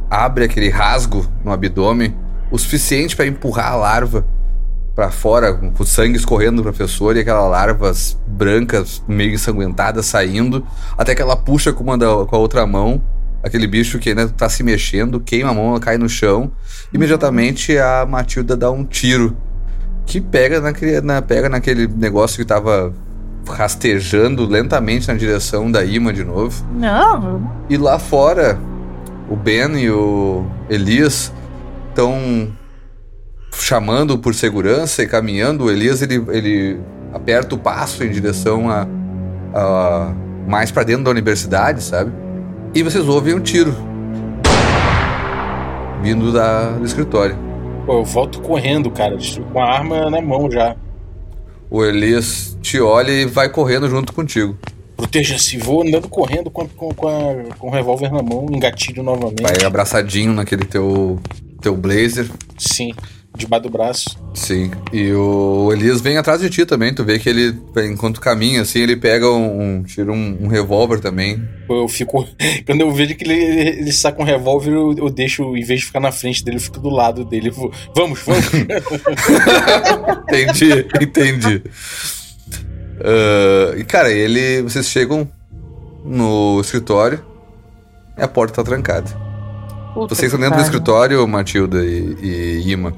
[0.08, 2.16] abre aquele rasgo no abdômen
[2.52, 4.24] o suficiente pra empurrar a larva
[4.94, 10.64] pra fora, com o sangue escorrendo do professor e aquela larvas brancas, meio ensanguentadas, saindo,
[10.96, 13.02] até que ela puxa com, uma da- com a outra mão
[13.48, 16.52] aquele bicho que ainda tá se mexendo, queima a mão, ela cai no chão.
[16.94, 19.36] Imediatamente a Matilda dá um tiro
[20.06, 22.94] que pega naquele, na, pega naquele negócio que tava
[23.48, 26.66] rastejando lentamente na direção da Ima de novo.
[26.74, 28.58] Não, E lá fora,
[29.30, 31.32] o Ben e o Elias
[31.90, 32.52] estão
[33.54, 35.66] chamando por segurança e caminhando.
[35.66, 36.80] O Elias ele, ele
[37.14, 38.88] aperta o passo em direção a,
[39.54, 40.14] a-
[40.48, 42.12] mais pra dentro da universidade, sabe?
[42.74, 43.74] E vocês ouvem um tiro
[46.02, 47.38] vindo da, do escritório.
[47.86, 49.18] Pô, eu volto correndo, cara,
[49.52, 50.76] com a arma na mão já.
[51.70, 54.58] O Elias te olha e vai correndo junto contigo.
[54.96, 59.42] Proteja-se, vou andando correndo com, com, com, a- com o revólver na mão, engatilho novamente.
[59.44, 61.20] Vai abraçadinho naquele teu,
[61.62, 62.28] teu blazer.
[62.58, 62.94] Sim,
[63.38, 64.18] debaixo do braço.
[64.34, 66.94] Sim, e o Elias vem atrás de ti também.
[66.94, 67.58] Tu vê que ele,
[67.90, 69.62] enquanto caminha, assim, ele pega um.
[69.80, 71.42] um- tira um, um revólver também.
[71.70, 72.28] Eu fico.
[72.66, 73.34] Quando eu vejo que ele,
[73.80, 76.62] ele saca um revólver, eu, eu deixo, em vez de ficar na frente dele, eu
[76.62, 77.50] fico do lado dele.
[77.50, 78.46] Vou, vamos, vamos.
[80.30, 81.64] Entendi, entendi.
[83.04, 84.62] Ah, e cara, ele.
[84.64, 85.28] Vocês chegam
[86.06, 87.24] no escritório
[88.18, 89.10] e a porta tá trancada.
[89.94, 90.64] puta Vocês estão dentro do pariu.
[90.64, 92.94] escritório, Matilda e, e Ima.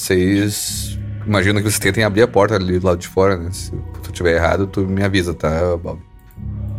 [0.00, 0.98] Vocês.
[1.26, 3.50] Imagino que vocês tentem abrir a porta ali do lado de fora, né?
[3.52, 3.70] Se
[4.02, 6.00] tu tiver errado, tu me avisa, tá, Bob?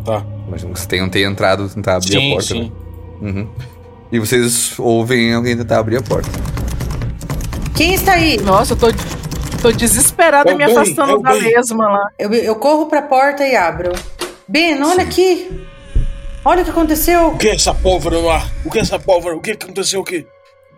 [0.03, 0.25] Tá.
[0.47, 2.47] Imagino que vocês tenham, tenham entrado tentar abrir a Sim, porta.
[2.47, 2.71] sim.
[3.21, 3.31] Né?
[3.31, 3.49] Uhum.
[4.11, 6.27] E vocês ouvem alguém tentar abrir a porta.
[7.75, 8.37] Quem está aí?
[8.41, 8.87] Nossa, eu tô,
[9.61, 11.41] tô desesperada É me afastando é da Ben.
[11.43, 12.09] lesma lá.
[12.17, 13.91] Eu, eu corro pra porta e abro.
[14.47, 15.63] Ben, olha aqui.
[16.43, 17.27] Olha o que aconteceu.
[17.27, 18.49] O que é essa pólvora no ar?
[18.65, 19.35] O que é essa pólvora?
[19.35, 20.25] O que aconteceu aqui?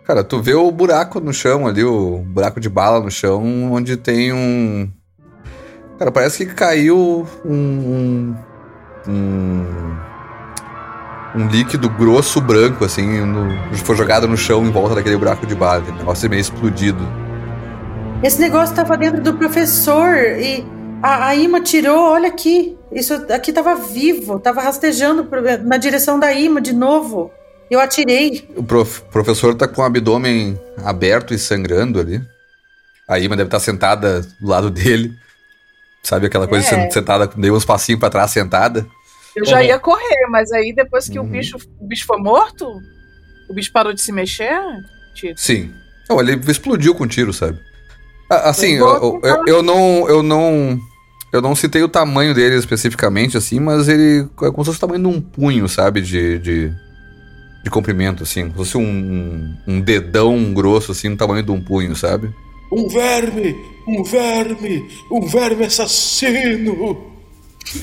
[0.04, 3.96] Cara, tu vê o buraco no chão ali, o buraco de bala no chão, onde
[3.96, 4.90] tem um.
[5.98, 8.34] Cara, parece que caiu um.
[9.08, 9.96] Um.
[11.36, 15.54] Um líquido grosso branco, assim, no, foi jogado no chão em volta daquele buraco de
[15.54, 15.78] bala.
[15.78, 17.02] Aquele negócio meio explodido.
[18.22, 20.64] Esse negócio tava dentro do professor e
[21.02, 22.12] a, a Ima tirou.
[22.12, 22.78] Olha aqui.
[22.92, 24.38] Isso aqui tava vivo.
[24.38, 25.26] Tava rastejando
[25.64, 27.32] na direção da Ima de novo.
[27.74, 28.48] Eu atirei.
[28.56, 32.22] O prof- professor tá com o abdômen aberto e sangrando ali.
[33.08, 35.12] A Ima deve estar sentada do lado dele.
[36.02, 36.86] Sabe aquela coisa É.
[36.86, 38.86] de sentada, deu uns passinhos pra trás sentada?
[39.36, 39.62] Eu já Uhum.
[39.64, 41.24] ia correr, mas aí depois que Uhum.
[41.26, 42.66] o, bicho, o bicho foi morto,
[43.48, 44.58] o bicho parou de se mexer.
[45.14, 45.40] Tito.
[45.40, 45.72] Sim.
[46.08, 47.58] Não, ele explodiu com tiro, sabe?
[48.30, 50.08] Assim, eu, eu, eu não.
[50.08, 50.78] Eu não.
[51.32, 54.80] Eu não citei o tamanho dele especificamente, assim, mas ele é como se fosse o
[54.80, 56.00] tamanho de um punho, sabe?
[56.00, 56.72] De, de,
[57.64, 58.42] de comprimento, assim.
[58.42, 62.30] Como se fosse um, um dedão grosso, assim, no tamanho de um punho, sabe?
[62.70, 63.56] Um verme!
[63.88, 64.88] Um verme!
[65.10, 67.12] Um verme assassino!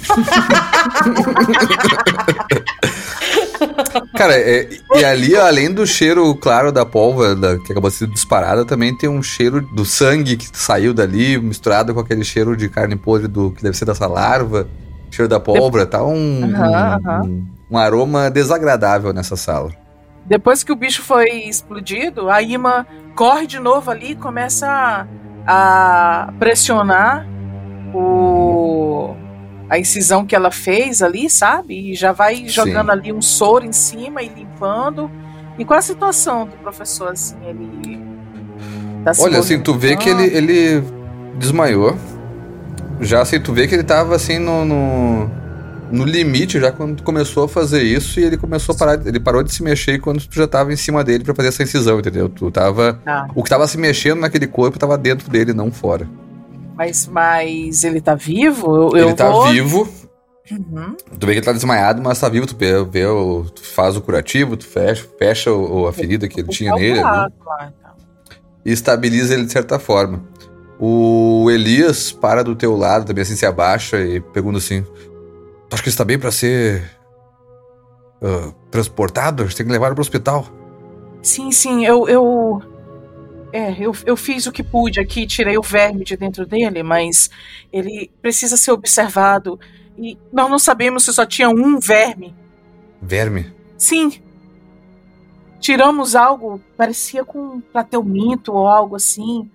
[4.15, 8.63] Cara, é, e ali, além do cheiro claro da pólvora da, que acabou sendo disparada,
[8.63, 12.95] também tem um cheiro do sangue que saiu dali, misturado com aquele cheiro de carne
[12.95, 14.67] podre do que deve ser dessa larva,
[15.09, 17.47] cheiro da pólvora, tá um, Uhum, um, uhum.
[17.72, 19.72] Um- aroma desagradável nessa sala.
[20.26, 26.26] Depois que o bicho foi explodido, a Ima corre de novo ali e começa a,
[26.28, 27.28] a pressionar
[27.93, 29.15] o
[29.72, 31.91] a incisão que ela fez ali, sabe?
[31.91, 35.09] E já vai jogando ali um soro em cima e limpando.
[35.57, 37.38] E qual a situação do professor assim?
[37.45, 38.03] Ele
[39.05, 40.84] tá se Olha, assim, tu vê que ele, ele
[41.38, 41.95] desmaiou.
[42.99, 45.32] Já assim, tu vê que ele tava assim no, no,
[45.91, 49.05] no limite já quando tu começou a fazer isso e ele começou a parar.
[49.07, 51.63] Ele parou de se mexer quando tu já tava em cima dele pra fazer essa
[51.63, 52.29] incisão, entendeu?
[52.29, 52.99] Tu tava.
[53.05, 56.07] Tá, O que tava se mexendo naquele corpo tava dentro dele, não fora.
[56.75, 58.75] mas, mas ele tá vivo?
[58.75, 59.47] Eu, eu ele tá vou...
[59.49, 59.87] vivo.
[60.51, 60.95] Uhum.
[61.17, 62.45] Tu vê que ele tá desmaiado, mas tá vivo.
[62.45, 66.41] Tu, vê, vê o- tu faz o curativo, tu fecha, fecha o- a ferida que
[66.41, 67.91] ele tinha nele ali, Calculado lá, então.
[68.65, 70.23] e estabiliza ele de certa forma.
[70.79, 74.83] O Elias para do teu lado, também assim se abaixa e pergunta assim:
[75.72, 76.84] Tu acha que ele está bem pra ser.
[78.22, 79.41] ah, transportado?
[79.41, 80.45] A gente tem que levar ele pro hospital.
[81.24, 82.09] Sim, sim, eu.
[82.09, 82.61] eu...
[83.53, 87.30] É, eu, eu fiz o que pude aqui, tirei o verme de dentro dele, mas
[87.72, 89.59] ele precisa ser observado.
[89.97, 92.34] E nós não sabemos se só tinha um verme.
[93.01, 93.53] Verme.
[93.78, 94.22] Sim.
[95.59, 99.51] Tiramos algo, parecia com um plateuminto ou algo assim,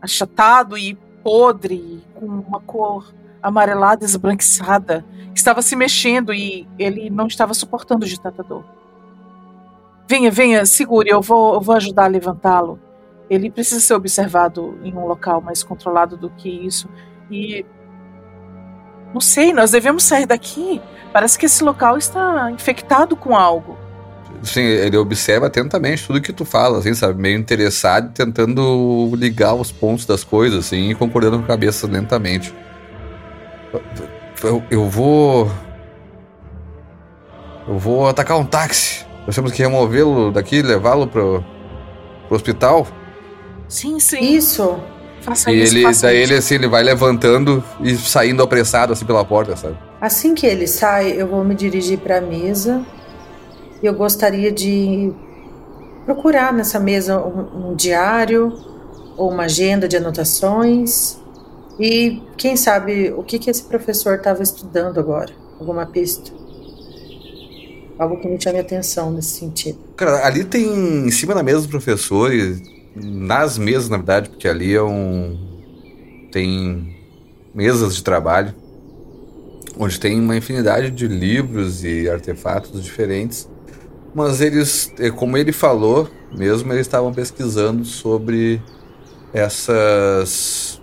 [0.00, 5.04] achatado e podre, com uma cor amarelada esbranquiçada,
[5.38, 8.64] estava se mexendo e ele não estava suportando de tanta dor.
[10.08, 12.78] Venha, venha, segure, eu vou, eu vou ajudar a levantá-lo.
[13.28, 16.88] Ele precisa ser observado em um local mais controlado do que isso.
[17.30, 17.66] E.
[19.12, 20.80] Não sei, nós devemos sair daqui.
[21.12, 23.76] Parece que esse local está infectado com algo.
[24.42, 27.20] Sim, ele observa atentamente tudo que tu fala, assim, sabe?
[27.20, 32.54] Meio interessado, tentando ligar os pontos das coisas, assim, e concordando com a cabeça lentamente.
[34.42, 35.50] Eu, eu vou.
[37.68, 39.04] Eu vou atacar um táxi.
[39.26, 41.44] Nós temos que removê-lo daqui, levá-lo pro,
[42.28, 42.86] pro hospital.
[43.68, 44.20] Sim, sim.
[44.20, 44.78] Isso.
[45.20, 45.74] Faça e isso.
[45.74, 46.32] ele, faça daí isso.
[46.32, 49.76] ele assim, ele vai levantando e saindo apressado assim pela porta, sabe?
[50.00, 52.84] Assim que ele sai, eu vou me dirigir para a mesa.
[53.82, 55.12] Eu gostaria de
[56.04, 58.52] procurar nessa mesa um, um diário
[59.16, 61.18] ou uma agenda de anotações.
[61.78, 65.32] E quem sabe o que, que esse professor estava estudando agora?
[65.60, 66.32] Alguma pista?
[67.98, 69.78] Algo que me chame a atenção nesse sentido.
[69.96, 70.64] Cara, ali tem
[71.06, 72.60] em cima da mesa dos professores,
[72.94, 75.38] nas mesas, na verdade, porque ali é um.
[76.30, 76.94] Tem
[77.54, 78.54] mesas de trabalho,
[79.78, 83.48] onde tem uma infinidade de livros e artefatos diferentes.
[84.14, 88.62] Mas eles, é, como ele falou mesmo, eles estavam pesquisando sobre
[89.32, 90.80] essas.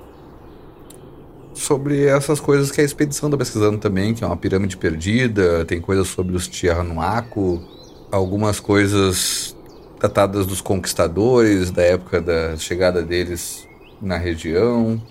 [1.64, 5.80] Sobre essas coisas que a expedição está pesquisando também, que é uma pirâmide perdida, tem
[5.80, 7.64] coisas sobre os Tiahuanaco,
[8.12, 9.56] algumas coisas
[9.98, 13.66] datadas dos conquistadores, da época da chegada deles
[14.02, 15.02] na região.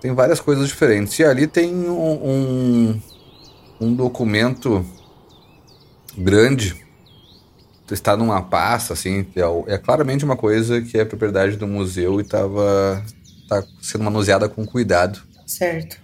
[0.00, 1.16] Tem várias coisas diferentes.
[1.20, 3.00] E ali tem um, um,
[3.80, 4.84] um documento
[6.18, 6.74] grande,
[7.88, 12.24] está numa pasta, assim, é, é claramente uma coisa que é propriedade do museu e
[12.24, 13.00] estava
[13.48, 15.30] tá sendo manuseada com cuidado.
[15.46, 15.96] Certo.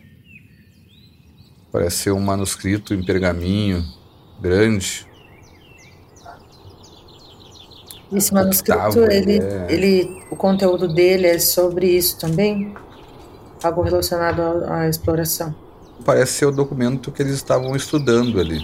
[1.70, 3.84] Parece ser um manuscrito em pergaminho
[4.40, 5.06] grande.
[8.12, 9.66] Esse manuscrito, Octavo, ele, é.
[9.68, 12.74] ele, o conteúdo dele é sobre isso também?
[13.62, 15.54] Algo relacionado à, à exploração.
[16.04, 18.60] Parece ser o documento que eles estavam estudando ali.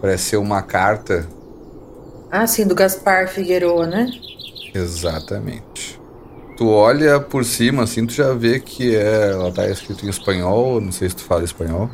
[0.00, 1.28] Parece ser uma carta.
[2.30, 4.10] Ah, sim, do Gaspar Figueroa, né?
[4.72, 5.65] Exatamente.
[6.56, 10.80] Tu olha por cima, assim, tu já vê que é, ela tá escrito em espanhol,
[10.80, 11.90] não sei se tu fala espanhol.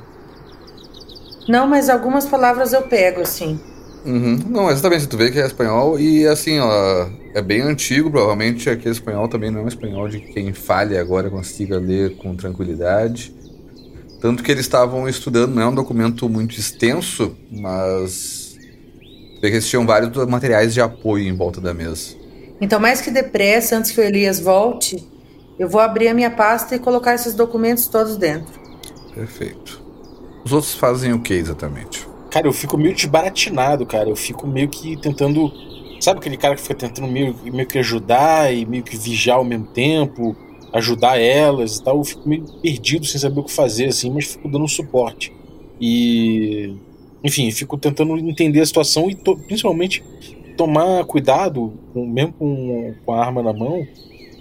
[1.48, 3.58] Não, mas algumas palavras eu pego, assim.
[4.04, 4.38] Uhum.
[4.48, 8.94] Não, exatamente, tu vê que é espanhol e assim, ó, é bem antigo, provavelmente aquele
[8.94, 13.34] espanhol também não é um espanhol de quem fale agora consiga ler com tranquilidade.
[14.20, 18.56] Tanto que eles estavam estudando, não é um documento muito extenso, mas
[19.40, 22.21] vê que eles tinham vários materiais de apoio em volta da mesa.
[22.62, 25.04] Então, mais que depressa, antes que o Elias volte,
[25.58, 28.58] Eu vou abrir a minha pasta e colocar esses documentos todos dentro.
[29.14, 29.82] Perfeito.
[30.44, 32.06] Os outros fazem o que exatamente?
[32.30, 34.08] Cara, eu fico meio desbaratinado, cara.
[34.08, 35.52] Eu fico meio que tentando.
[36.00, 39.44] Sabe aquele cara que fica tentando meio, meio que ajudar e meio que vigiar ao
[39.44, 40.34] mesmo tempo,
[40.72, 41.98] ajudar elas e tal?
[41.98, 45.32] Eu fico meio perdido sem saber o que fazer, assim, mas fico dando suporte.
[45.80, 46.74] E.
[47.22, 50.02] Enfim, fico tentando entender a situação e to principalmente
[50.62, 53.84] tomar cuidado, com, mesmo com, com a arma na mão,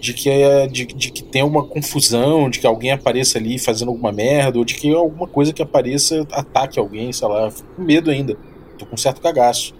[0.00, 3.88] de que, é, de, de que tem uma confusão, de que alguém apareça ali fazendo
[3.88, 7.50] alguma merda, ou de que alguma coisa que apareça ataque alguém, sei lá.
[7.50, 8.36] Fico com medo ainda.
[8.78, 9.74] Tô com certo cagaço.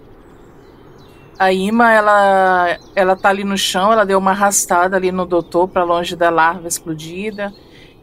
[1.39, 5.67] A Ima, ela, ela tá ali no chão, ela deu uma arrastada ali no doutor
[5.67, 7.53] para longe da larva explodida.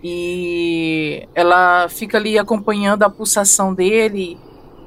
[0.02, 4.38] E ela fica ali acompanhando a pulsação dele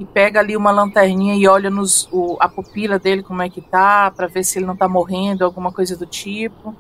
[0.04, 3.62] e pega ali uma lanterninha e olha nos, o, a pupila dele como é que
[3.62, 6.76] tá, para ver se ele não tá morrendo, alguma coisa do tipo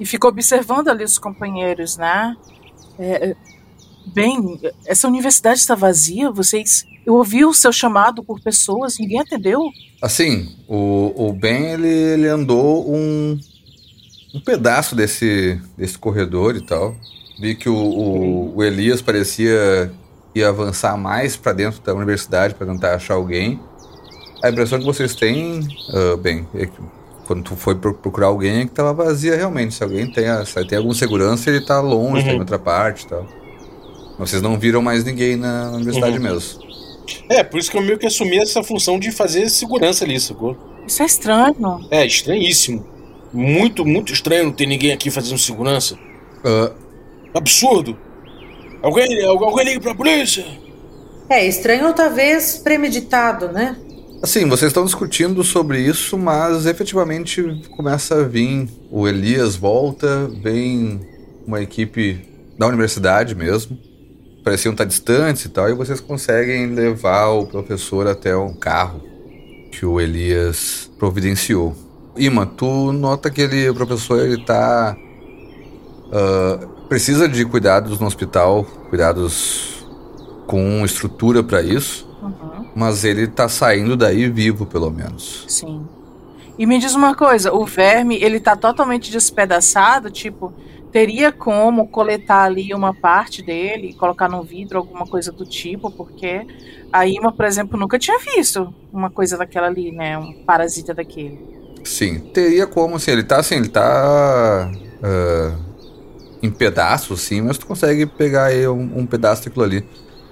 [0.00, 2.36] e ficou observando ali os companheiros, né?
[2.98, 3.34] É,
[4.06, 6.86] bem, essa universidade está vazia, vocês.
[7.04, 9.60] Eu ouvi o seu chamado por pessoas, ninguém atendeu?
[10.00, 13.38] Assim, o, o Ben ele, ele andou um,
[14.34, 16.94] um pedaço desse, desse corredor e tal.
[17.40, 19.90] Vi que o, o, o Elias parecia
[20.38, 23.60] ir avançar mais para dentro da universidade para tentar achar alguém.
[24.42, 25.60] A impressão que vocês têm,
[25.90, 26.80] uh, bem, é que
[27.28, 29.74] quando tu foi procurar alguém que tava vazia realmente.
[29.74, 32.26] Se alguém tem, a, se tem alguma segurança, ele tá longe, uhum.
[32.26, 33.26] tá em outra parte e tal.
[34.18, 36.22] Vocês não viram mais ninguém na universidade uhum.
[36.22, 36.60] mesmo.
[37.28, 40.56] É, por isso que eu meio que assumi essa função de fazer segurança ali, sacou?
[40.86, 41.86] Isso é estranho.
[41.90, 42.86] É, estranhíssimo.
[43.30, 45.98] Muito, muito estranho não ter ninguém aqui fazendo segurança.
[46.42, 46.74] Uh.
[47.34, 47.96] Absurdo.
[48.82, 50.44] Alguém, alguém liga pra polícia.
[51.28, 53.76] É, estranho ou talvez premeditado, né?
[54.22, 57.42] Assim, vocês estão discutindo sobre isso, mas efetivamente
[57.76, 58.68] começa a vir.
[58.90, 61.00] O Elias volta, vem
[61.46, 62.20] uma equipe
[62.58, 63.78] da universidade mesmo.
[64.42, 69.02] Pareciam estar distantes e tal, e vocês conseguem levar o professor até um carro
[69.70, 71.76] que o Elias providenciou.
[72.16, 74.96] Ima, tu nota que ele, o professor ele tá.
[76.06, 79.86] Uh, precisa de cuidados no hospital, cuidados
[80.46, 82.08] com estrutura para isso.
[82.22, 82.66] Uhum.
[82.74, 85.44] Mas ele tá saindo daí vivo, pelo menos.
[85.48, 85.86] Sim.
[86.58, 90.52] E me diz uma coisa, o verme, ele tá totalmente despedaçado, tipo,
[90.90, 96.44] teria como coletar ali uma parte dele, colocar no vidro, alguma coisa do tipo, porque
[96.92, 101.38] a Ima, por exemplo, nunca tinha visto uma coisa daquela ali, né, um parasita daquele.
[101.84, 105.67] Sim, teria como, assim, ele tá assim, ele tá uh,
[106.42, 109.84] em pedaços, sim, mas tu consegue pegar aí um, um pedaço daquilo ali.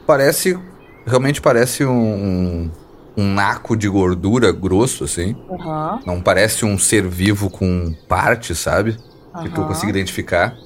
[0.06, 0.58] Parece
[1.06, 2.70] realmente parece um,
[3.16, 5.36] um, naco de gordura grosso, assim.
[5.48, 6.00] Uhum.
[6.04, 8.96] Não parece um ser vivo com parte, sabe?
[9.34, 9.42] Uhum.
[9.44, 10.56] Que tu consiga identificar.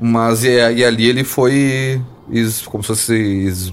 [0.00, 3.72] Mas e, e, ali ele foi es, como se fosse es,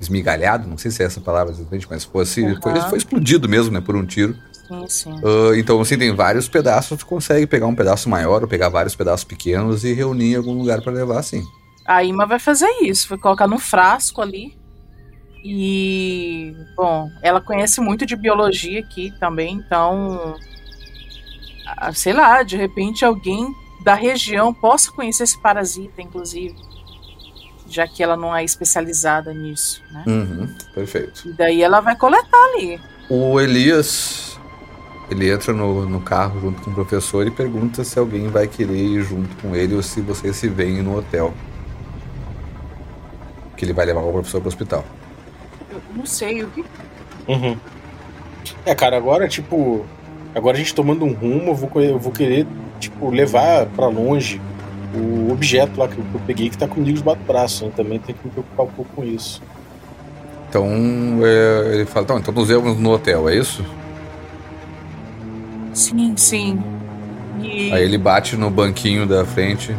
[0.00, 2.60] esmigalhado, não sei se é essa palavra exatamente, mas fosse, uhum.
[2.62, 4.36] foi, foi explodido mesmo, né, por um tiro.
[4.70, 5.12] Sim, sim.
[5.14, 8.94] Uh, então, assim, tem vários pedaços, tu consegue pegar um pedaço maior ou pegar vários
[8.94, 11.44] pedaços pequenos e reunir em algum lugar para levar, assim.
[11.84, 14.56] A Ima vai fazer isso, vai colocar no frasco ali.
[15.42, 20.36] E, bom, ela conhece muito de biologia aqui também, então.
[21.94, 23.52] Sei lá, de repente alguém
[23.82, 26.54] da região possa conhecer esse parasita, inclusive.
[27.66, 30.04] Já que ela não é especializada nisso, né?
[30.06, 31.28] Uhum, perfeito.
[31.28, 32.80] E daí ela vai coletar ali.
[33.08, 34.39] O Elias,
[35.10, 38.76] ele entra no, no carro junto com o professor e pergunta se alguém vai querer
[38.76, 41.34] ir junto com ele ou se vocês se veem no hotel
[43.60, 44.82] que ele vai levar o professor pro hospital.
[45.70, 46.64] Eu não sei o que.
[47.28, 47.58] Uhum.
[48.64, 49.84] É, cara, agora, tipo.
[50.34, 52.46] Agora a gente tomando um rumo, eu vou, eu vou querer,
[52.78, 54.40] tipo, levar para longe
[54.94, 57.66] o objeto lá que eu, peguei que tá comigo debaixo do braço.
[57.66, 57.72] Né?
[57.76, 59.42] Também tem que me preocupar um pouco com isso.
[60.48, 60.66] Então,
[61.22, 63.64] é, ele fala, então, então nos vemos no hotel, é isso?
[65.72, 66.62] Sim, sim.
[67.42, 67.72] E...
[67.72, 69.74] Aí ele bate no banquinho da frente.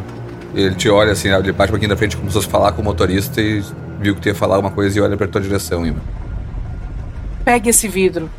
[0.54, 2.82] Ele te olha assim, ele bate um pouquinho da frente como se fosse falar com
[2.82, 3.62] o motorista e
[4.00, 6.00] viu que tu ia falar alguma coisa e olha pra tua direção, Ima.
[7.44, 8.30] Pegue esse vidro.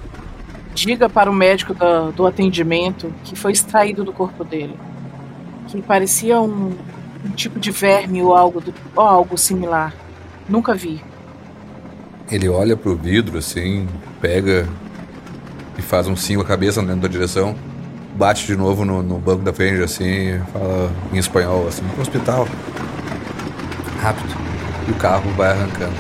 [0.73, 4.77] Diga para o médico do, do atendimento que foi extraído do corpo dele.
[5.67, 6.75] Que parecia um,
[7.25, 9.93] um tipo de verme ou algo, do, ou algo similar.
[10.47, 11.01] Nunca vi.
[12.31, 13.87] Ele olha pro vidro assim,
[14.19, 14.67] pega
[15.77, 17.55] e faz um sim com a cabeça dentro da direção
[18.15, 22.47] bate de novo no, no banco da frente, assim, fala em espanhol, assim, pro hospital.
[23.99, 24.33] Rápido.
[24.87, 25.95] E o carro vai arrancando.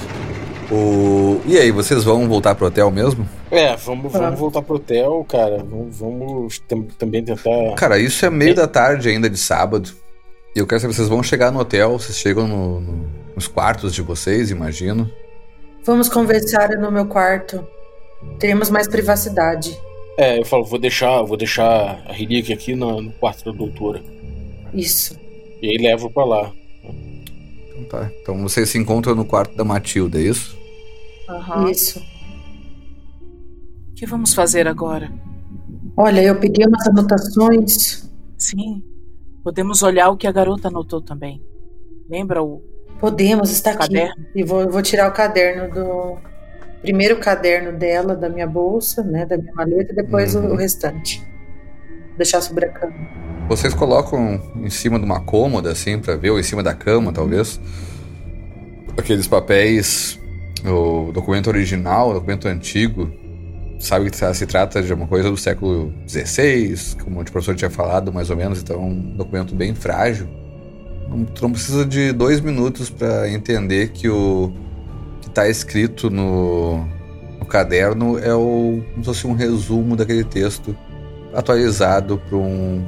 [0.71, 1.41] O...
[1.45, 3.27] E aí, vocês vão voltar pro hotel mesmo?
[3.51, 5.57] É, vamos, vamos voltar pro hotel, cara.
[5.57, 6.63] Vamos, vamos
[6.97, 7.75] também tentar.
[7.75, 8.55] Cara, isso é meio é.
[8.55, 9.91] da tarde ainda de sábado.
[10.55, 13.93] E eu quero saber, vocês vão chegar no hotel, vocês chegam no, no, nos quartos
[13.93, 15.09] de vocês, imagino.
[15.83, 17.65] Vamos conversar no meu quarto.
[18.39, 19.77] Teremos mais privacidade.
[20.17, 24.01] É, eu falo, vou deixar, vou deixar a relíquia aqui no, no quarto da doutora.
[24.73, 25.17] Isso.
[25.61, 26.53] E aí levo para lá.
[26.83, 28.11] Então tá.
[28.21, 30.57] Então vocês se encontram no quarto da Matilda, é isso?
[31.29, 31.69] Uhum.
[31.69, 31.99] Isso.
[33.91, 35.11] O que vamos fazer agora?
[35.95, 38.09] Olha, eu peguei umas anotações.
[38.37, 38.83] Sim.
[39.43, 41.41] Podemos olhar o que a garota anotou também.
[42.09, 42.61] Lembra o.
[42.99, 43.79] Podemos, está aqui.
[43.79, 44.25] Caderno?
[44.35, 46.17] E vou, vou tirar o caderno do,
[46.83, 50.49] primeiro o caderno dela, da minha bolsa, né, da minha maleta, depois uhum.
[50.49, 51.23] o, o, restante.
[52.17, 52.93] Deixar sobre a cama.
[53.47, 57.11] Vocês colocam em cima de uma cômoda, assim, para ver, ou em cima da cama,
[57.11, 57.59] talvez,
[58.97, 60.19] aqueles papéis,
[60.65, 63.09] o documento original, o documento antigo,
[63.79, 68.11] sabe que se trata de uma coisa do século XVI, como o professor tinha falado,
[68.11, 70.27] mais ou menos, então é um documento bem frágil.
[71.09, 74.53] Não, não precisa de dois minutos para entender que o
[75.33, 76.85] está escrito no,
[77.39, 80.77] no, caderno é o, como se fosse um resumo daquele texto
[81.33, 82.85] atualizado para um,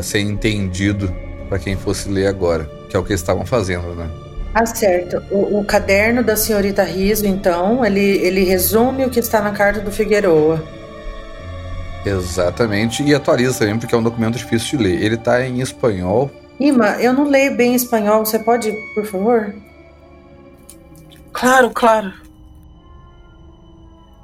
[0.00, 1.12] ser entendido
[1.48, 4.08] para quem fosse ler agora, que é o que eles estavam fazendo, né?
[4.54, 5.22] Ah, certo.
[5.30, 9.80] O, o, caderno da senhorita Riso, então, ele, ele resume o que está na carta
[9.80, 10.62] do Figueroa.
[12.06, 15.02] Exatamente, e atualiza também, porque é um documento difícil de ler.
[15.02, 16.30] Ele está em espanhol.
[16.58, 19.54] Ima, eu não leio bem espanhol, você pode, por favor?
[21.40, 22.12] Claro, claro.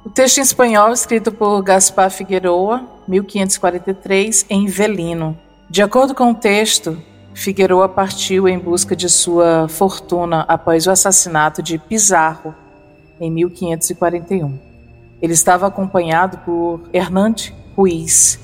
[0.05, 5.35] O texto em espanhol, escrito por Gaspar Figueroa, 1543, em Velino.
[5.67, 7.01] De acordo com o texto,
[7.33, 12.53] Figueroa partiu em busca de sua fortuna após o assassinato de Pizarro,
[13.19, 14.59] em 1541.
[15.19, 18.39] Ele estava acompanhado por Hernande Ruiz,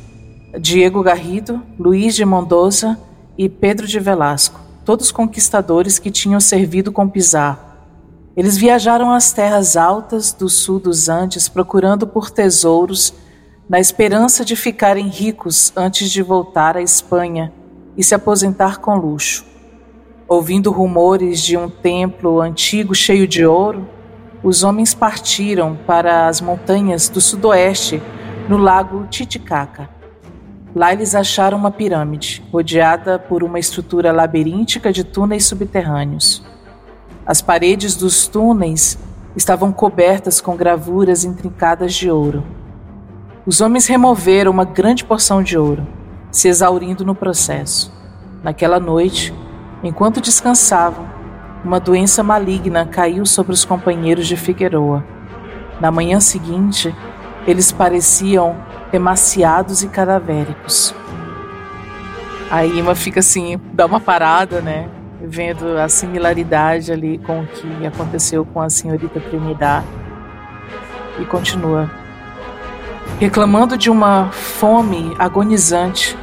[0.59, 2.99] Diego Garrido, Luiz de Mendoza
[3.37, 7.72] e Pedro de Velasco, todos conquistadores que tinham servido com Pizarro.
[8.35, 13.14] Eles viajaram às terras altas do sul dos Andes procurando por tesouros,
[13.69, 17.53] na esperança de ficarem ricos antes de voltar à Espanha
[17.95, 19.45] e se aposentar com luxo.
[20.27, 23.88] Ouvindo rumores de um templo antigo cheio de ouro,
[24.43, 28.01] os homens partiram para as montanhas do sudoeste,
[28.49, 29.89] no lago Titicaca.
[30.76, 36.43] Lá eles acharam uma pirâmide, rodeada por uma estrutura labiríntica de túneis subterrâneos.
[37.25, 38.97] As paredes dos túneis
[39.35, 42.43] estavam cobertas com gravuras intrincadas de ouro.
[43.45, 45.87] Os homens removeram uma grande porção de ouro,
[46.29, 47.93] se exaurindo no processo.
[48.43, 49.33] Naquela noite,
[49.81, 51.07] enquanto descansavam,
[51.63, 55.03] uma doença maligna caiu sobre os companheiros de Figueroa.
[55.79, 56.93] Na manhã seguinte,
[57.47, 58.57] eles pareciam
[58.91, 60.93] emaciados e cadavéricos.
[62.51, 64.89] A Ima fica assim, dá uma parada, né?
[65.25, 69.83] Vendo a similaridade ali com o que aconteceu com a senhorita Trinidad.
[71.19, 71.89] E continua.
[73.19, 76.17] Reclamando de uma fome agonizante,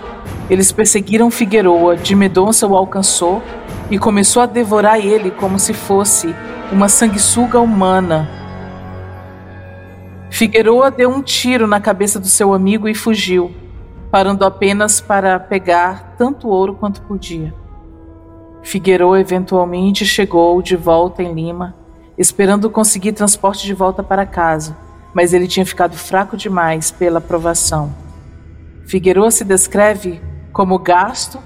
[0.51, 3.43] eles perseguiram Figueroa, de Medonça o alcançou
[3.90, 6.35] e começou a devorar ele como se fosse
[6.70, 8.28] uma sanguessuga humana.
[10.31, 13.52] Figueroa deu um tiro na cabeça do seu amigo e fugiu,
[14.10, 17.60] parando apenas para pegar tanto ouro quanto podia.
[18.62, 21.74] Figueiredo eventualmente chegou de volta em Lima,
[22.16, 24.77] esperando conseguir transporte de volta para casa,
[25.15, 27.95] mas ele tinha ficado fraco demais pela provação.
[28.87, 30.20] Figueiredo se descreve
[30.53, 31.39] como gasto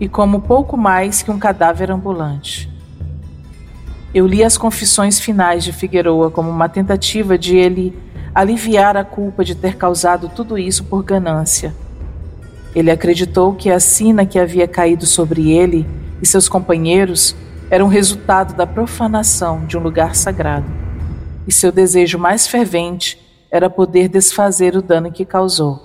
[0.00, 2.72] e como pouco mais que um cadáver ambulante.
[4.14, 7.96] Eu li as confissões finais de Figueroa como uma tentativa de ele
[8.34, 11.74] aliviar a culpa de ter causado tudo isso por ganância.
[12.74, 15.86] Ele acreditou que a sina que havia caído sobre ele
[16.20, 17.34] e seus companheiros
[17.70, 20.66] eram resultado da profanação de um lugar sagrado,
[21.46, 23.18] e seu desejo mais fervente
[23.50, 25.80] era poder desfazer o dano que causou.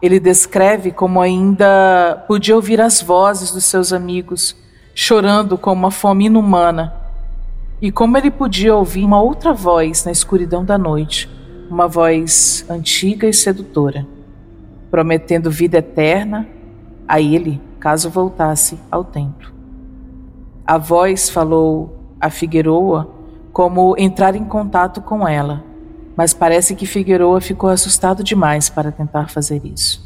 [0.00, 4.56] Ele descreve como ainda podia ouvir as vozes dos seus amigos
[4.94, 6.94] chorando com uma fome inumana,
[7.80, 11.28] e como ele podia ouvir uma outra voz na escuridão da noite,
[11.68, 14.06] uma voz antiga e sedutora,
[14.90, 16.46] prometendo vida eterna
[17.08, 19.52] a ele caso voltasse ao templo.
[20.66, 23.10] A voz falou a Figueroa
[23.52, 25.62] como entrar em contato com ela,
[26.16, 30.02] mas parece que Figueroa ficou assustado demais para tentar fazer isso.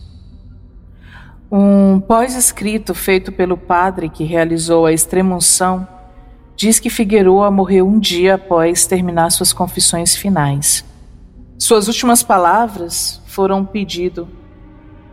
[1.52, 5.86] Um pós-escrito feito pelo padre que realizou a extremunção
[6.56, 10.84] diz que Figueroa morreu um dia após terminar suas confissões finais.
[11.56, 14.26] Suas últimas palavras foram um pedido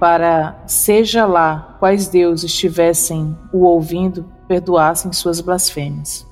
[0.05, 6.27] para, seja lá quais deuses estivessem o ouvindo, perdoassem suas blasfêmias.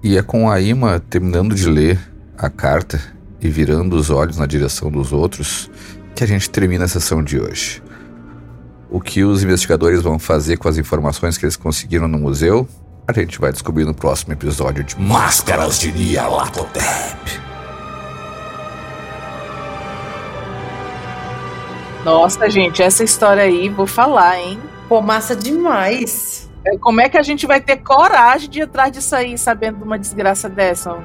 [0.00, 1.98] E é com a Ima terminando de ler
[2.38, 3.00] a carta
[3.40, 5.68] e virando os olhos na direção dos outros
[6.14, 7.82] que a gente termina a sessão de hoje.
[8.88, 12.68] O que os investigadores vão fazer com as informações que eles conseguiram no museu,
[13.08, 17.45] a gente vai descobrir no próximo episódio de Máscaras de Nyarlathotep.
[22.06, 24.60] Nossa, gente, essa história aí, vou falar, hein?
[24.88, 26.48] Pô, massa demais.
[26.64, 29.78] É, como é que a gente vai ter coragem de ir atrás disso aí, sabendo
[29.78, 30.96] de uma desgraça dessa?